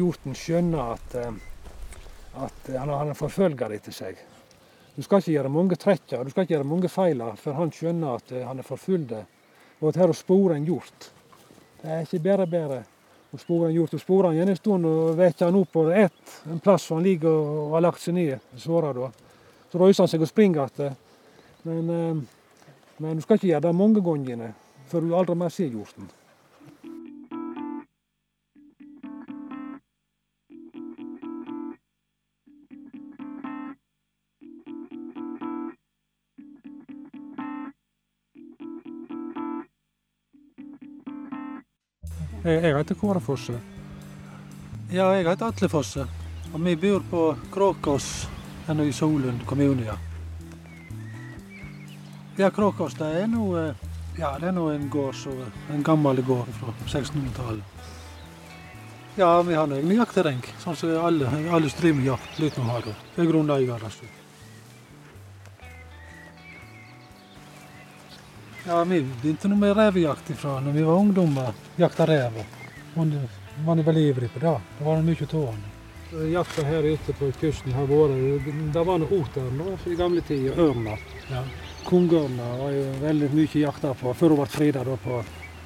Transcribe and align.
hjorten 0.00 0.36
skjønner 0.36 0.94
at, 0.96 1.14
eh, 1.20 2.44
at 2.44 2.70
han 2.74 2.92
har 2.92 3.06
en 3.06 3.18
forfølger 3.18 3.76
etter 3.76 3.94
seg. 3.94 4.20
Du 4.96 5.04
skal 5.04 5.22
ikke 5.22 5.36
gjøre 5.36 5.52
mange 5.52 5.76
trekker, 5.80 6.24
du 6.24 6.32
skal 6.32 6.44
ikke 6.44 6.56
gjøre 6.56 6.68
mange 6.68 6.90
feiler 6.90 7.36
før 7.40 7.60
han 7.60 7.70
skjønner 7.74 8.18
at 8.18 8.32
eh, 8.34 8.46
han 8.46 8.58
er 8.60 8.66
forfulgt. 8.66 9.14
Og 9.80 9.86
at 9.88 10.00
her 10.02 10.12
å 10.12 10.16
spore 10.16 10.58
en 10.58 10.66
hjort, 10.68 11.10
det 11.80 11.88
er 11.88 12.02
ikke 12.04 12.20
bare 12.26 12.46
bare 12.50 12.80
å 13.30 13.38
spore 13.40 13.70
en 13.70 13.76
hjort. 13.76 13.94
Du 13.94 14.02
sporer 14.02 14.30
han 14.30 14.40
gjerne 14.40 14.56
en 14.56 14.60
stund 14.60 14.88
og 14.90 15.14
vekker 15.16 15.48
han 15.48 15.60
opp 15.60 15.72
på 15.72 15.86
ett, 15.94 16.34
en 16.50 16.60
plass 16.60 16.88
hvor 16.88 17.00
han 17.00 17.06
ligger 17.06 17.32
og 17.32 17.76
har 17.76 17.86
lagt 17.86 18.02
seg 18.02 18.18
ned. 18.18 18.50
Såret, 18.60 18.98
da. 18.98 19.08
Så 19.70 19.80
røyser 19.80 20.04
han 20.04 20.12
seg 20.12 20.26
og 20.26 20.30
springer 20.30 20.68
igjen. 20.74 20.98
Men, 21.64 21.90
eh, 21.96 22.70
men 23.00 23.16
du 23.16 23.24
skal 23.24 23.38
ikke 23.38 23.52
gjøre 23.54 23.68
det 23.68 23.76
mange 23.76 24.04
ganger 24.04 24.52
før 24.90 25.06
du 25.06 25.14
aldri 25.16 25.38
mer 25.38 25.52
ser 25.54 25.70
hjorten. 25.70 26.10
Jeg, 42.40 42.72
heter 42.72 42.96
Kåre 42.96 43.20
Fosse. 43.20 43.58
Ja, 44.88 45.10
jeg 45.12 45.26
heter 45.26 45.50
Atle 45.50 45.68
Fosse. 45.68 46.06
Og 46.54 46.62
vi 46.64 46.72
bor 46.76 47.02
på 47.10 47.24
Kråkås 47.52 48.28
i 48.70 48.92
Solund 48.92 49.44
kommune. 49.46 49.84
Ja, 49.84 49.96
ja 52.38 52.50
Kråkås 52.50 52.96
det 52.96 53.10
er 53.22 53.26
nå 53.28 53.50
ja, 54.18 54.30
er 54.40 54.52
nå 54.52 54.68
en 54.72 54.88
gård, 54.90 55.14
så, 55.14 55.34
en 55.70 55.82
gammel 55.82 56.22
gård 56.24 56.48
fra 56.56 56.72
1600-tallet. 56.86 57.64
Ja, 59.16 59.42
vi 59.42 59.54
har 59.54 59.72
egen 59.76 59.92
jaktterreng, 59.96 60.40
sånn 60.62 60.76
som 60.78 60.96
alle, 60.96 61.28
alle 61.50 61.70
som 61.72 61.92
med 61.96 62.08
jakt, 62.08 62.40
uten 62.40 62.64
å 62.64 62.70
ha 62.72 62.80
det. 62.86 62.96
Det. 63.16 64.19
Ja, 68.70 68.84
Vi 68.84 69.06
begynte 69.22 69.48
med 69.48 69.76
revejakt 69.76 70.30
ifra 70.30 70.60
når 70.60 70.72
vi 70.72 70.82
var 70.82 70.94
ungdommer. 70.94 71.52
Jakta 71.76 72.06
rev. 72.06 72.44
Man 72.94 73.28
var 73.66 73.76
veldig 73.76 74.02
ivrig 74.02 74.30
på 74.32 74.38
det. 74.38 74.60
Det 74.78 74.84
var 74.84 75.02
mye 75.02 75.26
av 75.32 76.30
Jakta 76.32 76.62
her 76.62 76.86
ute 76.86 77.12
på 77.18 77.32
kysten 77.40 77.72
har 77.72 77.90
vært 77.90 78.46
Det 78.72 78.84
var 78.86 79.02
noe 79.02 79.18
otørn 79.18 79.64
i 79.90 79.98
gamle 79.98 80.22
tider. 80.22 80.54
Ørner. 80.54 81.02
Ja. 81.32 81.42
Kongeørner 81.88 82.56
var 82.62 82.70
jo 82.70 82.86
veldig 83.02 83.32
mye 83.34 83.64
jakta 83.64 83.94
på 83.94 84.14
før 84.14 84.36
hun 84.36 84.42
ble 84.44 84.48
frida 84.54 84.86
på, 84.86 85.20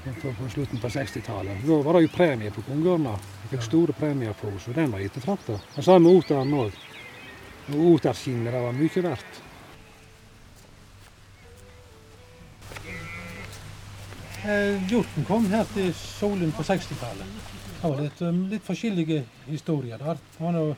på, 0.08 0.32
på, 0.40 0.50
slutten 0.56 0.80
på 0.80 0.94
60-tallet. 0.96 1.60
Da 1.68 1.82
var 1.84 2.00
det 2.00 2.06
jo 2.06 2.16
premie 2.16 2.56
på 2.56 2.64
kongørna. 2.70 3.18
Vi 3.42 3.52
fikk 3.52 3.68
store 3.68 4.00
premier 4.00 4.32
på 4.32 4.56
så 4.58 4.72
den 4.72 4.96
var 4.96 5.04
ettertrakta. 5.04 5.60
Det 5.76 5.84
samme 5.84 6.08
med 6.08 6.22
oteren 6.22 6.56
òg. 6.56 6.84
Oterskinnet 7.68 8.62
var 8.64 8.72
mye 8.72 9.10
verdt. 9.12 9.43
Hjorten 14.88 15.24
kom 15.24 15.46
her 15.48 15.64
til 15.72 15.94
Solund 15.96 16.52
på 16.52 16.62
60-tallet. 16.62 17.30
Det 17.80 17.90
var 17.90 18.00
litt, 18.00 18.20
um, 18.20 18.42
litt, 18.50 18.64
forskjellige 18.64 19.22
historier 19.46 20.00
der. 20.00 20.20
Noe, 20.40 20.76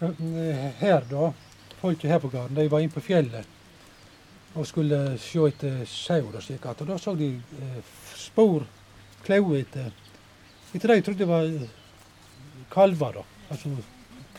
uh, 0.00 0.64
her 0.80 1.04
da, 1.10 1.32
Folket 1.78 2.10
her 2.10 2.18
på 2.18 2.30
gården 2.32 2.56
de 2.56 2.64
var 2.72 2.82
inne 2.82 2.90
på 2.90 3.00
fjellet 3.04 3.46
og 4.58 4.66
skulle 4.66 4.98
se 5.22 5.44
etter 5.46 5.84
sau. 5.86 6.24
Og 6.32 6.42
slik, 6.42 6.64
og 6.66 6.82
da 6.88 6.96
så 6.98 7.14
de 7.14 7.30
uh, 7.38 7.78
spor, 8.16 8.66
klauer 9.24 9.60
etter 9.62 9.92
Etter 10.74 10.90
det 10.90 10.98
jeg 10.98 11.04
trodde 11.06 11.22
det 11.22 11.28
var 11.28 11.46
kalver. 12.72 13.20
da, 13.20 13.22
Altså 13.50 13.70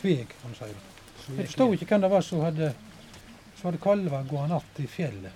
kveg, 0.00 0.28
kan 0.28 0.52
man 0.52 0.58
si. 0.58 1.34
Jeg 1.36 1.46
forsto 1.48 1.72
ikke 1.74 1.86
hvem 1.86 2.04
det 2.04 2.10
var 2.10 2.22
som 2.22 2.44
hadde, 2.44 2.72
som 3.58 3.70
hadde 3.70 3.82
kalver 3.82 4.22
gående 4.30 4.56
att 4.56 4.80
i 4.80 4.86
fjellet. 4.86 5.32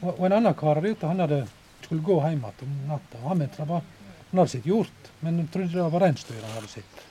Og, 0.00 0.20
og 0.20 0.26
en 0.26 0.32
annen 0.32 0.54
kar 0.54 0.80
der 0.80 0.90
ute, 0.90 1.06
han 1.06 1.20
hadde 1.20 1.46
skulle 1.84 2.02
gå 2.04 2.18
hjem 2.22 2.42
igjen 2.42 2.66
om 2.66 2.74
natta. 2.88 3.22
Han 3.26 3.38
mente 3.38 3.62
det 3.62 3.68
var 3.68 3.86
han 4.30 4.38
hadde 4.38 4.50
sett 4.50 4.66
hjort, 4.66 5.12
men 5.20 5.36
han 5.36 5.46
trodde 5.48 5.72
det 5.72 5.90
var 5.92 6.00
reinsdyr 6.00 6.42
han 6.42 6.50
hadde 6.52 6.68
sett. 6.68 7.04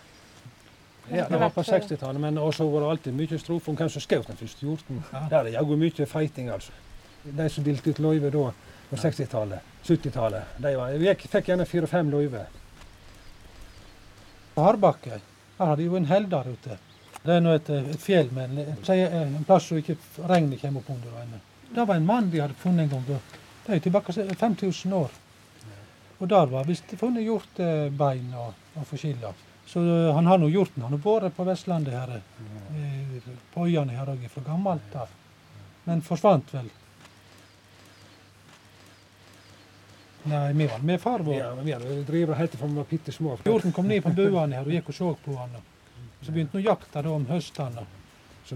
Ja, 1.10 1.30
Det 1.30 1.38
var 1.38 1.50
på 1.50 1.64
60-tallet, 1.64 2.22
men 2.22 2.38
også 2.38 2.68
var 2.70 2.82
det 2.82 2.90
alltid 2.90 3.16
mye 3.16 3.40
strofe 3.40 3.72
om 3.72 3.78
hvem 3.80 3.90
som 3.90 4.04
skjøt 4.04 4.28
den 4.28 4.38
første 4.38 4.66
hjorten. 4.66 5.00
Ja. 5.14 5.22
Der 5.32 5.38
er 5.40 5.48
det 5.48 5.54
jaggu 5.56 5.76
mye 5.80 6.06
feiting, 6.06 6.50
altså. 6.54 6.76
De 7.24 7.48
som 7.50 7.64
delte 7.64 7.90
ut 7.90 8.02
løyve 8.04 8.30
da 8.32 8.44
på 8.90 9.00
60-tallet, 9.02 9.72
70-tallet, 9.88 10.60
de 10.62 11.16
fikk 11.24 11.50
gjerne 11.50 11.66
fire-fem 11.66 12.12
løyver. 12.12 12.46
På 14.54 14.68
Hardbakke 14.68 15.18
her 15.18 15.72
hadde 15.72 15.88
jo 15.88 15.98
en 15.98 16.06
hell 16.12 16.30
der 16.30 16.52
ute. 16.54 16.78
Det 17.24 17.34
er 17.34 17.42
nå 17.42 17.56
et, 17.58 17.70
et 17.70 18.02
fjell 18.02 18.30
med 18.36 18.54
en, 18.54 18.78
en, 18.88 19.44
plass 19.48 19.68
som 19.72 19.80
ikke 19.82 19.98
regnet 20.30 20.62
kommer 20.62 20.84
opp 20.84 20.94
under. 20.94 21.42
Det 21.74 21.88
var 21.88 21.98
en 21.98 22.06
mann 22.08 22.30
de 22.32 22.44
hadde 22.44 22.56
funnet 22.62 22.86
en 22.86 22.94
gang. 22.94 23.20
Det 23.68 23.76
er 23.76 23.80
tilbake 23.84 24.14
5000 24.14 24.94
år. 24.96 25.12
Og 26.20 26.30
der 26.30 26.46
var 26.46 26.64
visst 26.64 26.94
funnet 26.98 27.26
hjortebein 27.28 28.32
og, 28.40 28.54
og 28.80 28.86
forskjeller. 28.88 29.46
Så 29.68 29.82
uh, 29.84 30.16
han 30.16 30.26
har 30.26 30.40
nå 30.40 30.48
hjorten. 30.50 30.86
Han 30.86 30.96
har 30.96 31.02
vært 31.04 31.36
på 31.36 31.44
Vestlandet 31.44 31.94
her, 31.94 32.22
uh, 32.72 33.32
på 33.54 33.68
øyene 33.68 33.98
her 33.98 34.08
òg 34.14 34.24
fra 34.32 34.44
gammelt 34.48 34.96
av. 34.96 35.12
Men 35.84 36.02
forsvant 36.02 36.54
vel. 36.56 36.70
Nei, 40.28 40.54
vi 40.54 40.68
var 40.68 40.80
med 40.84 41.02
far 41.04 41.24
vår. 41.28 41.36
Ja, 41.36 41.52
vi 41.60 41.76
hadde 41.76 42.02
drevet 42.08 42.40
helt 42.40 42.56
fra 42.60 42.68
vi 42.68 42.80
var 42.80 42.88
bitte 42.90 43.12
små. 43.12 43.36
Hjorten 43.44 43.76
kom 43.76 43.88
ned 43.88 44.04
på 44.04 44.16
buene 44.16 44.58
her 44.58 44.68
og 44.68 44.74
gikk 44.76 44.92
og 44.92 44.96
så 44.96 45.12
på 45.24 45.36
han. 45.40 45.60
Så 46.24 46.32
begynte 46.32 46.58
nå 46.58 46.64
jakta 46.64 47.04
da 47.04 47.12
om 47.12 47.28
høstene. 47.28 47.84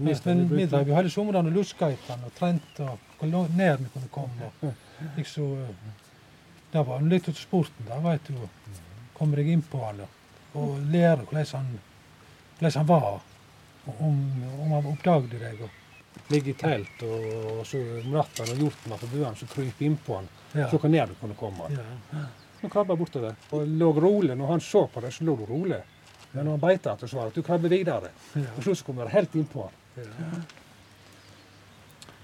Men 0.00 0.46
vi 0.48 0.64
drev 0.66 0.88
jo 0.88 0.96
hele 0.96 1.12
sommeren 1.12 1.50
og 1.50 1.56
luska 1.60 1.90
etter 1.92 2.14
han 2.14 2.24
og 2.24 2.32
trente 2.36 2.88
og 2.88 3.20
hvor 3.20 3.52
nær 3.56 3.76
vi 3.80 3.92
kunne 3.92 4.08
komme. 4.12 4.72
Liksom, 5.16 5.66
det 6.72 6.82
var 6.88 7.00
litt 7.00 7.28
av 7.28 7.38
sporten. 7.38 7.86
da, 7.88 7.98
vet 8.00 8.26
du. 8.26 8.48
Komme 9.16 9.36
deg 9.36 9.48
inn 9.52 9.62
på 9.62 9.80
han 9.84 10.02
og 10.52 10.80
lære 10.92 11.24
hvordan 11.24 11.46
han, 11.52 11.68
hvordan 12.58 12.78
han 12.80 12.88
var. 12.88 13.20
Om, 13.98 14.18
om 14.62 14.72
han 14.72 14.86
oppdaget 14.92 15.38
deg. 15.40 15.62
Ligge 16.28 16.52
i 16.52 16.56
telt 16.60 17.02
og 17.06 17.62
så 17.66 17.80
om 18.02 18.10
natta 18.12 18.44
når 18.44 18.60
hjorten 18.60 18.92
var 18.92 19.00
på 19.00 19.08
buene, 19.14 19.32
så 19.36 19.48
krype 19.48 19.86
innpå 19.86 20.18
han. 20.18 20.28
Ja. 20.52 20.68
Så 20.68 20.78
hvor 20.78 20.92
nær 20.92 21.08
du 21.08 21.14
kunne 21.20 21.36
komme. 21.38 21.70
Ja. 21.72 22.26
Så 22.60 22.68
krabba 22.70 22.96
bortover. 22.96 23.36
Og 23.50 23.66
lå 23.66 23.88
rolig. 23.96 24.36
Når 24.38 24.52
han 24.52 24.60
så 24.62 24.84
på 24.92 25.00
deg, 25.02 25.12
så 25.12 25.24
lå 25.26 25.36
du 25.40 25.46
rolig. 25.48 25.80
Men 26.32 26.44
når 26.46 26.52
han 26.52 26.62
beita, 26.62 26.96
så 27.00 27.16
var 27.16 27.28
det 27.28 27.32
at 27.32 27.40
du 27.40 27.46
krabber 27.46 27.72
videre. 27.72 28.12
Ja. 28.36 28.44
Og 28.56 28.64
så 28.68 28.76
kommer 28.84 29.08
du 29.08 29.16
helt 29.16 29.34
innpå 29.40 29.66
han. 29.66 30.04
Ja. 30.04 30.42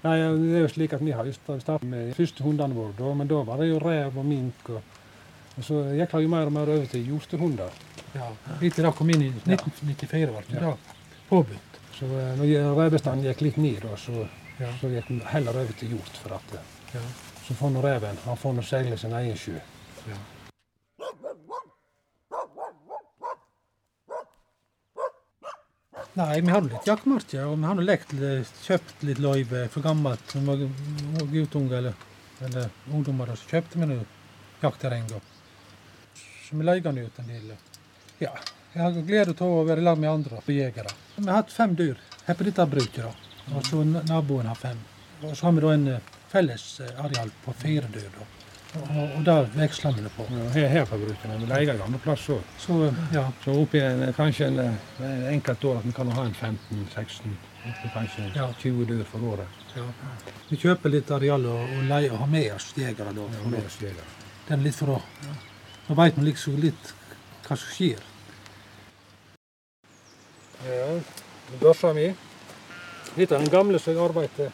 Nei, 0.03 0.15
det 0.19 0.55
er 0.55 0.63
jo 0.63 0.71
slik 0.71 0.93
at 0.95 1.01
Vi 1.03 1.11
har 1.11 1.27
startet 1.35 1.83
med 1.89 2.13
første 2.15 2.43
hundene 2.45 2.75
våre, 2.75 2.93
da, 2.97 3.13
men 3.19 3.27
da 3.27 3.41
var 3.47 3.59
det 3.59 3.69
jo 3.69 3.79
rev 3.83 4.17
og 4.17 4.25
mink. 4.25 4.69
Og, 4.71 4.99
og 5.57 5.65
Så 5.65 5.81
gikk 5.97 6.15
det 6.15 6.23
jo 6.23 6.31
mer 6.31 6.51
og 6.51 6.55
mer 6.55 6.71
over 6.75 6.85
til 6.91 7.03
hjortehunder. 7.09 7.81
Ja, 8.15 8.29
Etter 8.61 8.87
det 8.87 8.93
kom 8.97 9.11
inn 9.13 9.27
i 9.27 9.33
1994, 9.43 10.31
ble 10.33 10.45
det 10.47 10.63
ja. 10.63 10.73
påbudt. 11.29 11.81
Så 11.99 12.07
eh, 12.07 12.31
når 12.39 12.77
revbestanden 12.77 13.27
gikk 13.27 13.43
litt 13.45 13.59
ned, 13.61 13.83
da, 13.83 13.97
så, 13.99 14.23
ja. 14.57 14.71
så 14.79 14.89
gikk 14.93 15.11
vi 15.11 15.19
heller 15.33 15.59
over 15.61 15.75
til 15.77 15.93
hjort. 15.93 16.21
for 16.23 16.39
at 16.39 16.55
ja. 16.95 17.03
Så 17.45 17.57
får 17.57 17.73
nå 17.73 17.81
reven 17.83 18.17
han 18.25 18.37
får 18.37 18.55
nå 18.55 18.63
seile 18.65 18.97
sin 18.97 19.13
egen 19.19 19.37
sjø. 19.37 19.59
Ja. 20.07 20.17
Nei, 26.19 26.41
vi 26.41 26.51
har 26.51 26.65
litt 26.65 26.87
jaktmarker, 26.87 27.45
og 27.47 27.61
vi 27.61 27.67
har 27.69 27.79
lekt, 27.79 28.09
kjøpt 28.65 29.03
litt 29.07 29.21
løyve 29.23 29.61
for 29.71 29.85
gammelt. 29.85 30.23
Som 30.33 30.49
var 30.49 30.59
guttunge 31.31 31.77
eller, 31.77 31.95
eller 32.43 32.65
ungdommer, 32.91 33.31
så 33.39 33.53
kjøpte 33.53 33.79
vi 33.79 33.99
jaktterreng. 34.59 35.07
Så 36.17 36.59
vi 36.59 36.67
leier 36.67 36.83
den 36.83 36.99
ut 37.05 37.21
en 37.23 37.31
del. 37.31 37.53
Ja, 38.19 38.33
jeg 38.73 38.83
har 38.83 38.99
glede 39.07 39.37
av 39.37 39.53
å 39.61 39.63
være 39.63 39.85
sammen 39.85 40.03
med 40.03 40.11
andre 40.11 40.41
jegere. 40.57 40.91
Vi 41.15 41.23
har 41.29 41.39
hatt 41.39 41.55
fem 41.55 41.79
dyr 41.79 42.03
her 42.25 42.35
på 42.35 42.49
dette 42.49 42.67
bruket, 42.73 43.23
og 43.55 43.63
så 43.71 43.85
naboen 43.87 44.51
har 44.51 44.59
fem. 44.59 44.83
Og 45.23 45.31
så 45.31 45.47
har 45.47 45.55
vi 45.55 45.63
da 45.63 45.71
en 45.77 45.87
eh, 45.93 46.11
felles 46.33 46.65
eh, 46.83 46.99
areal 47.05 47.31
på 47.45 47.55
fire 47.63 47.87
dyr. 47.95 48.11
da. 48.17 48.27
Og, 48.77 49.09
og 49.17 49.21
der 49.25 49.47
veksler 49.55 49.95
vi 49.97 50.03
det 50.05 50.11
på. 50.13 50.25
Ja, 50.29 50.49
her, 50.53 50.67
her 50.67 50.85
på 50.85 50.97
bruken. 51.01 51.31
Vi 51.41 51.47
leier 51.49 51.79
andre 51.81 51.99
plass 52.03 52.27
òg. 52.29 52.41
Så, 52.61 52.75
ja. 53.13 53.23
så 53.43 53.55
oppi 53.57 53.81
en, 53.81 54.03
kanskje 54.13 54.49
en, 54.51 54.59
en 55.01 55.23
enkelt 55.31 55.63
år 55.65 55.79
at 55.79 55.87
vi 55.87 55.93
kan 55.97 56.11
ha 56.13 56.25
en 56.27 56.35
15-16, 56.35 57.33
kanskje 57.95 58.27
ja. 58.35 58.45
20 58.59 58.85
dyr 58.91 59.01
for 59.09 59.25
året. 59.31 59.63
Ja. 59.73 59.87
Vi 60.51 60.59
kjøper 60.61 60.93
litt 60.93 61.09
areal 61.17 61.47
og, 61.49 61.63
og, 61.65 61.81
leier, 61.89 62.13
og 62.13 62.21
har 62.25 62.29
med 62.29 62.51
oss 62.53 62.69
jegere. 62.77 63.15
da. 63.17 63.25
Ja, 63.39 63.49
med 63.55 63.65
oss 63.65 63.79
jegere. 63.81 64.05
Den 64.51 64.65
litt 64.65 64.77
for 64.77 64.97
å 64.97 65.01
Nå 65.89 65.95
veit 65.97 66.17
man 66.19 66.27
liksom 66.27 66.59
litt 66.61 66.91
hva 67.47 67.55
som 67.57 67.71
skjer. 67.73 68.03
Ja, 70.67 70.85
børsa 71.57 71.95
mi. 71.97 72.11
Litt 73.17 73.31
av 73.33 73.41
den 73.41 73.49
gamle 73.49 73.81
som 73.81 73.95
jeg 73.95 74.03
arbeidet 74.03 74.51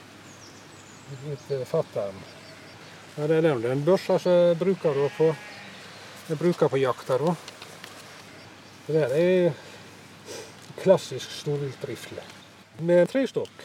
med 1.25 1.67
fatteren. 1.67 2.23
Ja, 3.15 3.27
det 3.27 3.35
er 3.37 3.61
den 3.63 3.83
børsa 3.87 4.17
som 4.19 4.33
jeg 4.33 4.57
bruker 4.59 4.97
på, 5.15 5.29
jeg 6.27 6.35
bruker 6.35 6.67
på 6.67 6.81
jakta. 6.81 7.15
Det 8.87 8.95
der 8.95 9.15
er 9.15 9.53
klassisk 10.81 11.31
storviltrifle 11.31 12.25
med 12.83 13.07
trestokk. 13.07 13.63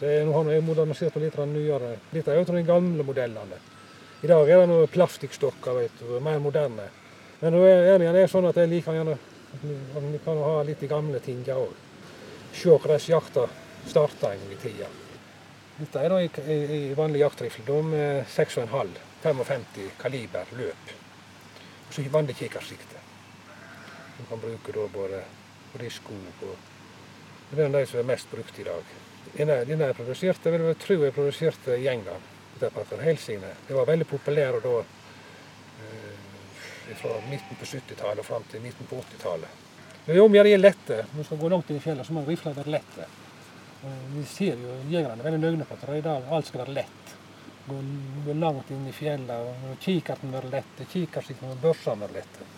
Det 0.00 0.08
er, 0.08 0.24
nå 0.24 0.32
har 0.38 0.50
jeg 0.54 0.64
modernisert 0.64 1.12
på 1.12 1.20
litt 1.20 1.36
nyere. 1.52 1.98
Dette 2.08 2.32
er 2.32 2.40
de 2.40 2.64
gamle 2.64 3.04
modellene. 3.04 3.60
I 4.24 4.32
dag 4.32 4.48
er 4.48 4.64
det 4.64 4.72
noen 4.72 4.88
plastikkstokker, 4.88 5.84
du, 6.00 6.16
mer 6.24 6.40
moderne. 6.40 6.88
Men 7.42 7.60
det 7.60 8.08
er 8.16 8.32
sånn 8.32 8.48
at 8.48 8.56
jeg 8.56 8.72
liker 8.72 8.96
gjerne 8.96 9.20
at 9.20 10.02
vi 10.08 10.24
kan 10.24 10.40
ha 10.40 10.62
litt 10.64 10.88
gamle 10.88 11.20
tingene 11.20 11.60
òg. 11.68 11.76
Se 12.56 12.72
hvordan 12.72 13.10
jakta 13.12 13.44
starta 13.84 14.32
en 14.32 14.40
gang 14.40 14.56
i 14.56 14.62
tida. 14.64 15.03
Dette 15.74 15.98
er 15.98 16.12
da 16.12 16.20
i, 16.22 16.28
i, 16.54 16.82
vanlig 16.94 17.24
jaktrifle 17.24 17.80
med 17.82 18.28
6,5 18.30 18.92
55 19.24 19.88
kaliber 19.98 20.52
løp. 20.54 20.92
Og 21.88 21.96
så 21.96 22.04
vanlig 22.12 22.36
kikkertsikte. 22.38 23.00
Du 24.18 24.22
kan 24.28 24.38
bruke 24.38 24.74
da 24.76 24.84
både, 24.92 25.24
både 25.72 25.88
i 25.88 25.90
skog 25.90 26.44
og 26.50 26.70
Det 27.50 27.64
er 27.64 27.68
de 27.68 27.86
som 27.86 28.00
er 28.00 28.08
mest 28.08 28.30
brukt 28.30 28.58
i 28.58 28.64
dag. 28.64 28.94
Denne, 29.34 29.64
denne 29.64 29.90
er 29.90 29.96
produsert, 29.96 30.44
jeg 30.44 30.52
vil 30.52 30.76
tro 30.80 30.94
er 31.02 31.14
produsert 31.14 31.68
i 31.68 31.88
England. 31.88 32.30
Helsine. 33.00 33.50
Det 33.68 33.74
var 33.74 33.86
veldig 33.86 34.06
populære 34.06 34.60
da 34.62 34.78
eh, 34.78 36.96
fra 36.96 37.18
midten 37.28 37.58
på 37.58 37.66
70-tallet 37.66 38.22
og 38.22 38.24
fram 38.24 38.44
til 38.50 38.62
midten 38.62 38.86
på 38.86 38.96
80-tallet. 38.96 39.48
Men 40.06 40.20
om 40.20 40.32
de 40.32 40.38
er 40.38 40.58
lette, 40.58 41.04
når 41.12 41.22
du 41.22 41.24
skal 41.24 41.38
gå 41.38 41.48
langt 41.48 41.70
inn 41.70 41.76
i 41.76 41.84
fjellet, 41.84 42.06
så 42.06 42.12
må 42.12 42.24
riflene 42.24 42.56
være 42.56 42.76
lette. 42.76 43.08
Vi 44.14 44.24
ser 44.28 44.60
jo 44.60 44.74
jegerne 44.88 45.20
er 45.20 45.28
veldig 45.28 45.42
løgne 45.42 45.66
på 45.68 45.76
at 45.76 45.86
Røydal 45.88 46.26
alt 46.32 46.48
skal 46.48 46.64
være 46.64 46.76
lett. 46.78 47.14
Gå, 47.66 47.78
langt 48.36 48.70
inn 48.72 48.84
i 48.88 48.92
fjellet, 48.92 49.48
og 49.68 49.78
kikkerten 49.80 50.32
være 50.32 50.52
lett. 50.52 50.84
kikkertsikten 50.92 51.52
og 51.52 51.62
børsene 51.62 52.04
være 52.04 52.18
lette. 52.20 52.48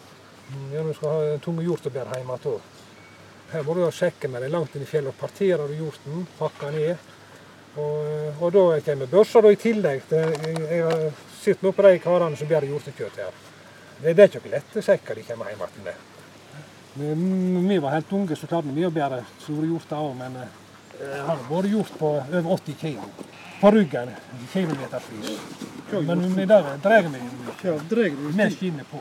Ja, 0.73 0.83
du 0.83 0.93
skal 0.95 1.11
ha 1.11 1.39
tunge 1.43 1.65
hjort 1.67 1.87
å 1.87 1.95
bære 1.95 2.21
hjemme 2.21 2.39
igjen. 2.39 2.73
Her 3.51 3.63
må 3.63 3.75
du 3.75 3.85
sjekke 3.95 4.29
med 4.31 4.43
deg 4.43 4.51
langt 4.51 4.75
inn 4.75 4.83
i 4.83 4.89
fjellet 4.91 5.19
parterer 5.19 5.71
du 5.71 5.75
hjorten, 5.79 6.27
pakker 6.39 6.75
ned. 6.75 7.13
Og, 7.77 8.43
og 8.43 8.53
da 8.55 8.65
kommer 8.83 9.11
børsa 9.11 9.43
i 9.51 9.59
tillegg. 9.61 10.03
Til, 10.11 10.37
jeg 10.71 10.83
har 10.83 11.09
sett 11.39 11.63
nå 11.63 11.73
på 11.73 11.87
de 11.87 11.99
karene 12.03 12.39
som 12.39 12.51
bærer 12.51 12.71
hjortekjøtt 12.71 13.23
her. 13.23 13.41
Det, 14.03 14.13
er 14.19 14.29
ikke 14.29 14.53
lette 14.53 14.83
sekker 14.85 15.17
de 15.17 15.25
kommer 15.25 15.51
hjem 15.53 15.67
til. 15.77 15.91
Vi 16.97 17.79
var 17.79 17.97
helt 17.97 18.13
unge, 18.13 18.37
så 18.37 18.49
klarte 18.49 18.73
vi 18.75 18.87
å 18.87 18.93
bære 18.93 19.23
store 19.45 19.69
hjorter 19.71 20.01
òg, 20.01 20.23
det 20.35 20.47
har 21.01 21.45
vært 21.51 21.71
gjort 21.71 21.99
på 21.99 22.13
over 22.21 22.51
80 22.57 22.79
kg. 22.81 22.99
På 23.61 23.71
ryggen 23.73 24.11
kilometerpris. 24.53 25.39
Men 25.93 26.39
i 26.39 26.47
dag 26.47 26.65
drar 26.83 27.03
vi 27.03 27.79
du 27.89 28.33
med 28.37 28.53
skinnet 28.53 28.87
på. 28.91 29.01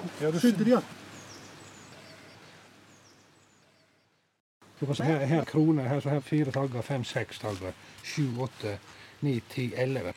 Her, 4.80 5.26
her 5.26 5.46
kroner, 5.46 5.88
her, 5.88 6.00
så 6.00 6.10
her 6.10 6.20
fire 6.20 6.52
tagger, 6.52 6.82
fem, 6.82 7.04
seks 7.04 7.40
tagger, 7.40 7.74
sju, 8.04 8.28
åtte, 8.44 8.78
ni, 9.20 9.40
ti, 9.50 9.70
elleve. 9.76 10.14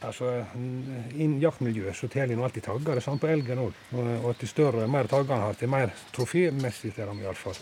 Altså, 0.00 0.44
Innen 0.56 1.38
jaktmiljøet 1.40 1.96
så 1.96 2.08
teller 2.12 2.36
en 2.36 2.44
alltid 2.44 2.66
tagger. 2.66 2.92
Det 2.92 3.00
er 3.00 3.06
samme 3.06 3.22
på 3.22 3.30
elgen 3.30 3.62
òg. 3.62 3.80
Og, 3.94 4.10
og 4.26 4.36
til 4.40 4.50
større 4.50 4.90
mer 4.90 5.08
tagger 5.10 5.38
en 5.38 5.46
har, 5.46 5.56
til 5.56 5.72
mer 5.72 5.94
trofémessig 6.12 6.92
er 6.98 7.10
de 7.12 7.24
iallfall. 7.24 7.56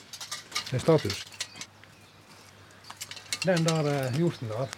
Det 0.65 0.81
er 0.81 0.85
status. 0.89 1.25
Den 3.45 3.65
der 3.67 3.89
uh, 3.89 4.19
hjorten 4.19 4.49
der 4.49 4.69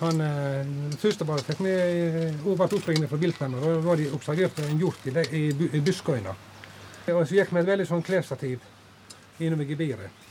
han, 0.00 0.20
uh, 0.20 0.94
første 0.96 1.24
bare 1.28 1.44
fikk 1.44 1.60
med 1.64 2.38
ble 2.46 2.68
oppringende 2.68 3.08
fra 3.10 3.20
viltnemnda. 3.20 3.60
Da 3.60 3.80
var 3.84 4.00
de 4.00 4.08
observert 4.16 4.62
en 4.64 4.80
hjort 4.80 5.04
i, 5.04 5.12
i, 5.36 5.42
i 5.52 5.82
buskøyna. 5.84 6.32
Og 7.12 7.26
så 7.28 7.36
gikk 7.36 7.52
vi 7.52 7.60
et 7.60 7.68
veldig 7.68 7.86
sånn 7.86 8.04
klesstativ 8.06 8.64
innom 9.38 9.60
gebiret. 9.68 10.24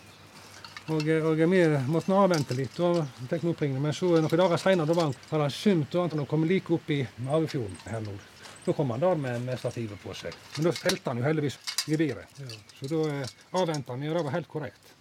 Og, 0.86 1.02
og 1.02 1.40
vi 1.40 1.62
måtte 1.90 2.14
avvente 2.14 2.58
litt, 2.58 2.78
og 2.86 3.00
fikk 3.30 3.48
oppringende. 3.50 3.82
men 3.82 3.94
så 3.94 4.12
noen 4.18 4.42
dager 4.42 4.62
seinere 4.62 4.98
hadde 4.98 5.44
han 5.46 5.54
skjønt 5.54 5.98
at 6.02 6.14
han 6.14 6.28
kom 6.30 6.46
like 6.46 6.74
opp 6.74 6.90
i 6.94 7.00
Mavefjorden 7.26 7.78
her 7.90 8.04
nord. 8.06 8.32
Da 8.66 8.74
kom 8.74 8.92
han 8.94 9.02
der 9.02 9.16
med, 9.16 9.42
med 9.46 9.60
stativet 9.62 10.02
på 10.02 10.14
seg. 10.18 10.34
Men 10.58 10.68
da 10.68 10.74
stelte 10.74 11.10
han 11.10 11.22
jo 11.22 11.26
heldigvis 11.26 11.58
gebiret. 11.86 12.38
Ja. 12.42 12.60
Så 12.80 12.90
da 12.90 13.02
eh, 13.14 13.34
avventa 13.62 13.98
vi, 13.98 14.10
og 14.10 14.18
det 14.18 14.24
var 14.26 14.38
helt 14.38 14.50
korrekt. 14.50 14.95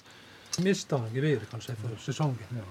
Mista 0.63 1.01
geviret 1.13 1.51
kanskje 1.51 1.75
for 1.81 2.01
sesongen. 2.03 2.59
Ja. 2.59 2.65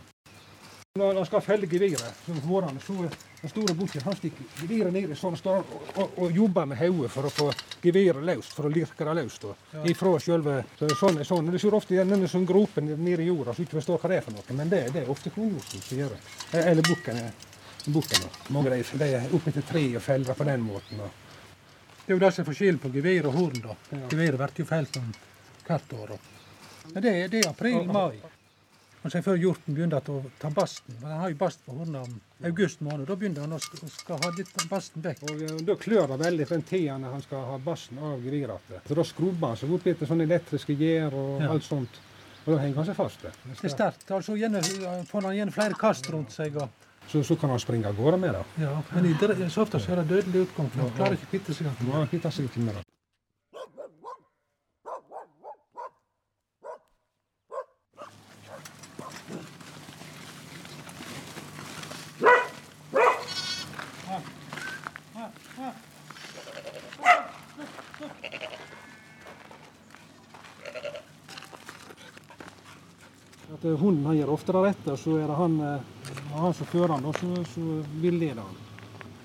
Når 0.93 1.15
han 1.17 1.25
skal 1.25 1.41
felle 1.41 1.65
geviret, 1.65 2.19
om 2.29 2.37
morgenen, 2.45 2.79
så 2.79 2.93
den 3.41 3.49
store 3.49 3.73
bukken 3.73 4.03
han 4.05 4.13
stikker 4.15 4.59
geviret 4.59 4.93
ned 4.93 5.09
i 5.09 5.15
sånn, 5.17 5.33
står 5.39 5.63
og, 5.63 5.87
og, 5.95 6.11
og 6.21 6.35
jobber 6.37 6.67
med 6.69 6.77
hodet 6.77 7.09
for 7.09 7.25
å 7.25 7.31
få 7.33 7.47
geviret 7.81 8.21
løst, 8.21 8.53
for 8.53 8.69
å 8.69 8.71
lirke 8.71 9.07
det 9.07 9.15
løst. 9.17 9.47
Ja. 9.71 9.81
Ifra 9.89 10.11
selve 10.21 10.59
så 10.77 10.91
sånn, 10.99 11.17
sånn. 11.25 11.49
Du 11.49 11.57
ser 11.57 11.73
ofte 11.73 11.97
denne 11.97 12.29
sånn 12.29 12.45
gropen 12.45 12.91
nede 12.93 13.25
i 13.25 13.31
jorda 13.31 13.55
så 13.57 13.65
ikke 13.65 13.79
forstår 13.79 14.03
hva 14.03 14.11
det 14.11 14.19
er 14.19 14.27
for 14.27 14.37
noe, 14.37 14.59
men 14.59 14.69
det, 14.69 14.83
det 14.93 15.01
er 15.01 15.09
ofte 15.15 15.33
kronhjorten 15.33 15.81
som 15.87 16.03
gjør 16.03 16.13
det. 16.13 16.21
Eller 16.61 16.85
bukken. 16.85 17.19
bukken 17.87 18.29
Mange 18.53 18.75
de, 18.75 18.85
de 19.01 19.09
er 19.17 19.33
oppe 19.33 19.49
etter 19.49 19.65
tre 19.73 19.83
og 19.97 20.05
feller 20.05 20.37
på 20.37 20.49
den 20.51 20.69
måten. 20.69 21.01
Og. 21.01 21.19
Det 22.05 22.13
er 22.13 22.19
jo 22.19 22.21
det 22.21 22.31
som 22.35 22.45
er 22.45 22.51
forskjellen 22.51 22.83
på 22.85 22.93
gevir 22.93 23.31
og 23.31 23.41
horn. 23.41 23.59
da. 23.65 23.75
Ja. 23.95 24.05
Geviret 24.13 24.45
blir 24.45 24.61
jo 24.61 24.69
felt 24.69 25.01
hvert 25.65 25.97
år. 26.03 26.15
Men 26.91 27.03
det, 27.03 27.13
det 27.33 27.43
er 27.43 27.49
april-mai. 27.49 28.21
Og 29.03 29.11
Før 29.11 29.35
hjorten 29.35 29.75
begynner 29.75 29.99
å 29.99 30.21
ta 30.39 30.49
basten. 30.53 30.95
Den 31.01 31.17
har 31.19 31.31
jo 31.31 31.35
bast 31.41 31.59
på 31.65 31.73
horna 31.75 32.05
om 32.05 32.13
august 32.47 32.79
måned. 32.85 33.03
Da 33.09 33.17
begynner 33.19 33.43
han 33.43 33.57
å 33.57 33.59
skal 33.59 34.21
ha 34.23 34.29
litt 34.37 34.53
basten 34.71 35.03
vekk. 35.03 35.25
Og 35.27 35.41
uh, 35.43 35.57
Da 35.67 35.75
klør 35.79 36.13
det 36.13 36.19
veldig 36.21 36.47
den 36.53 36.63
tida 36.69 36.95
når 37.01 37.17
han 37.17 37.25
skal 37.25 37.43
ha 37.49 37.57
basten 37.65 37.99
av 37.99 38.23
gevirrattet. 38.23 38.87
Så 38.87 38.95
Da 38.99 39.05
skrubber 39.07 39.51
han 39.51 39.59
seg 39.59 39.73
opp 39.75 39.89
etter 39.91 40.07
sånne 40.07 40.27
elektriske 40.29 40.77
gjær 40.79 41.17
og 41.19 41.43
ja. 41.43 41.51
alt 41.51 41.67
sånt. 41.67 41.99
Og 42.45 42.53
da 42.53 42.61
henger 42.61 42.79
han 42.79 42.87
seg 42.87 42.99
fast. 42.99 43.27
Det, 43.27 43.33
det 43.49 43.67
er 43.67 43.75
sterkt. 43.75 44.07
Altså, 44.11 44.37
gjerne, 44.39 44.63
får 45.11 45.27
han 45.27 45.35
igjen 45.35 45.53
flere 45.55 45.79
kast 45.79 46.07
rundt 46.11 46.31
seg. 46.35 46.55
og 46.63 46.71
så, 47.11 47.23
så, 47.27 47.35
kan 47.35 47.51
han 47.51 47.59
springe 47.59 47.91
av 47.91 47.99
gårde 47.99 48.17
med 48.23 48.33
det. 48.37 48.43
Ja, 48.63 48.77
men 48.95 49.11
i, 49.11 49.13
så 49.51 49.67
ofte 49.67 49.83
så 49.83 49.91
er 49.91 50.01
det 50.01 50.09
dødelig 50.15 50.47
utgang. 50.47 50.71
for 50.71 50.85
Han 50.85 50.95
klarer 50.95 51.19
ikke 51.19 51.27
å 51.27 51.33
kvitte 51.35 51.59
seg 51.59 52.63
med 52.63 52.71
det. 52.77 52.82
At 73.63 73.69
eh, 73.69 73.79
hunden 73.79 74.05
han 74.05 74.17
gjør 74.17 74.33
ofte 74.33 74.51
det 74.51 74.61
rette, 74.65 74.91
og 74.91 74.99
så 74.99 75.13
er 75.23 75.29
det 75.29 75.35
han, 75.39 75.53
eh, 75.63 76.15
han 76.35 76.55
som 76.57 76.67
fører 76.67 76.97
han, 76.97 77.05
så, 77.15 77.43
så 77.47 77.61
villeder 78.01 78.41
han. 78.41 78.57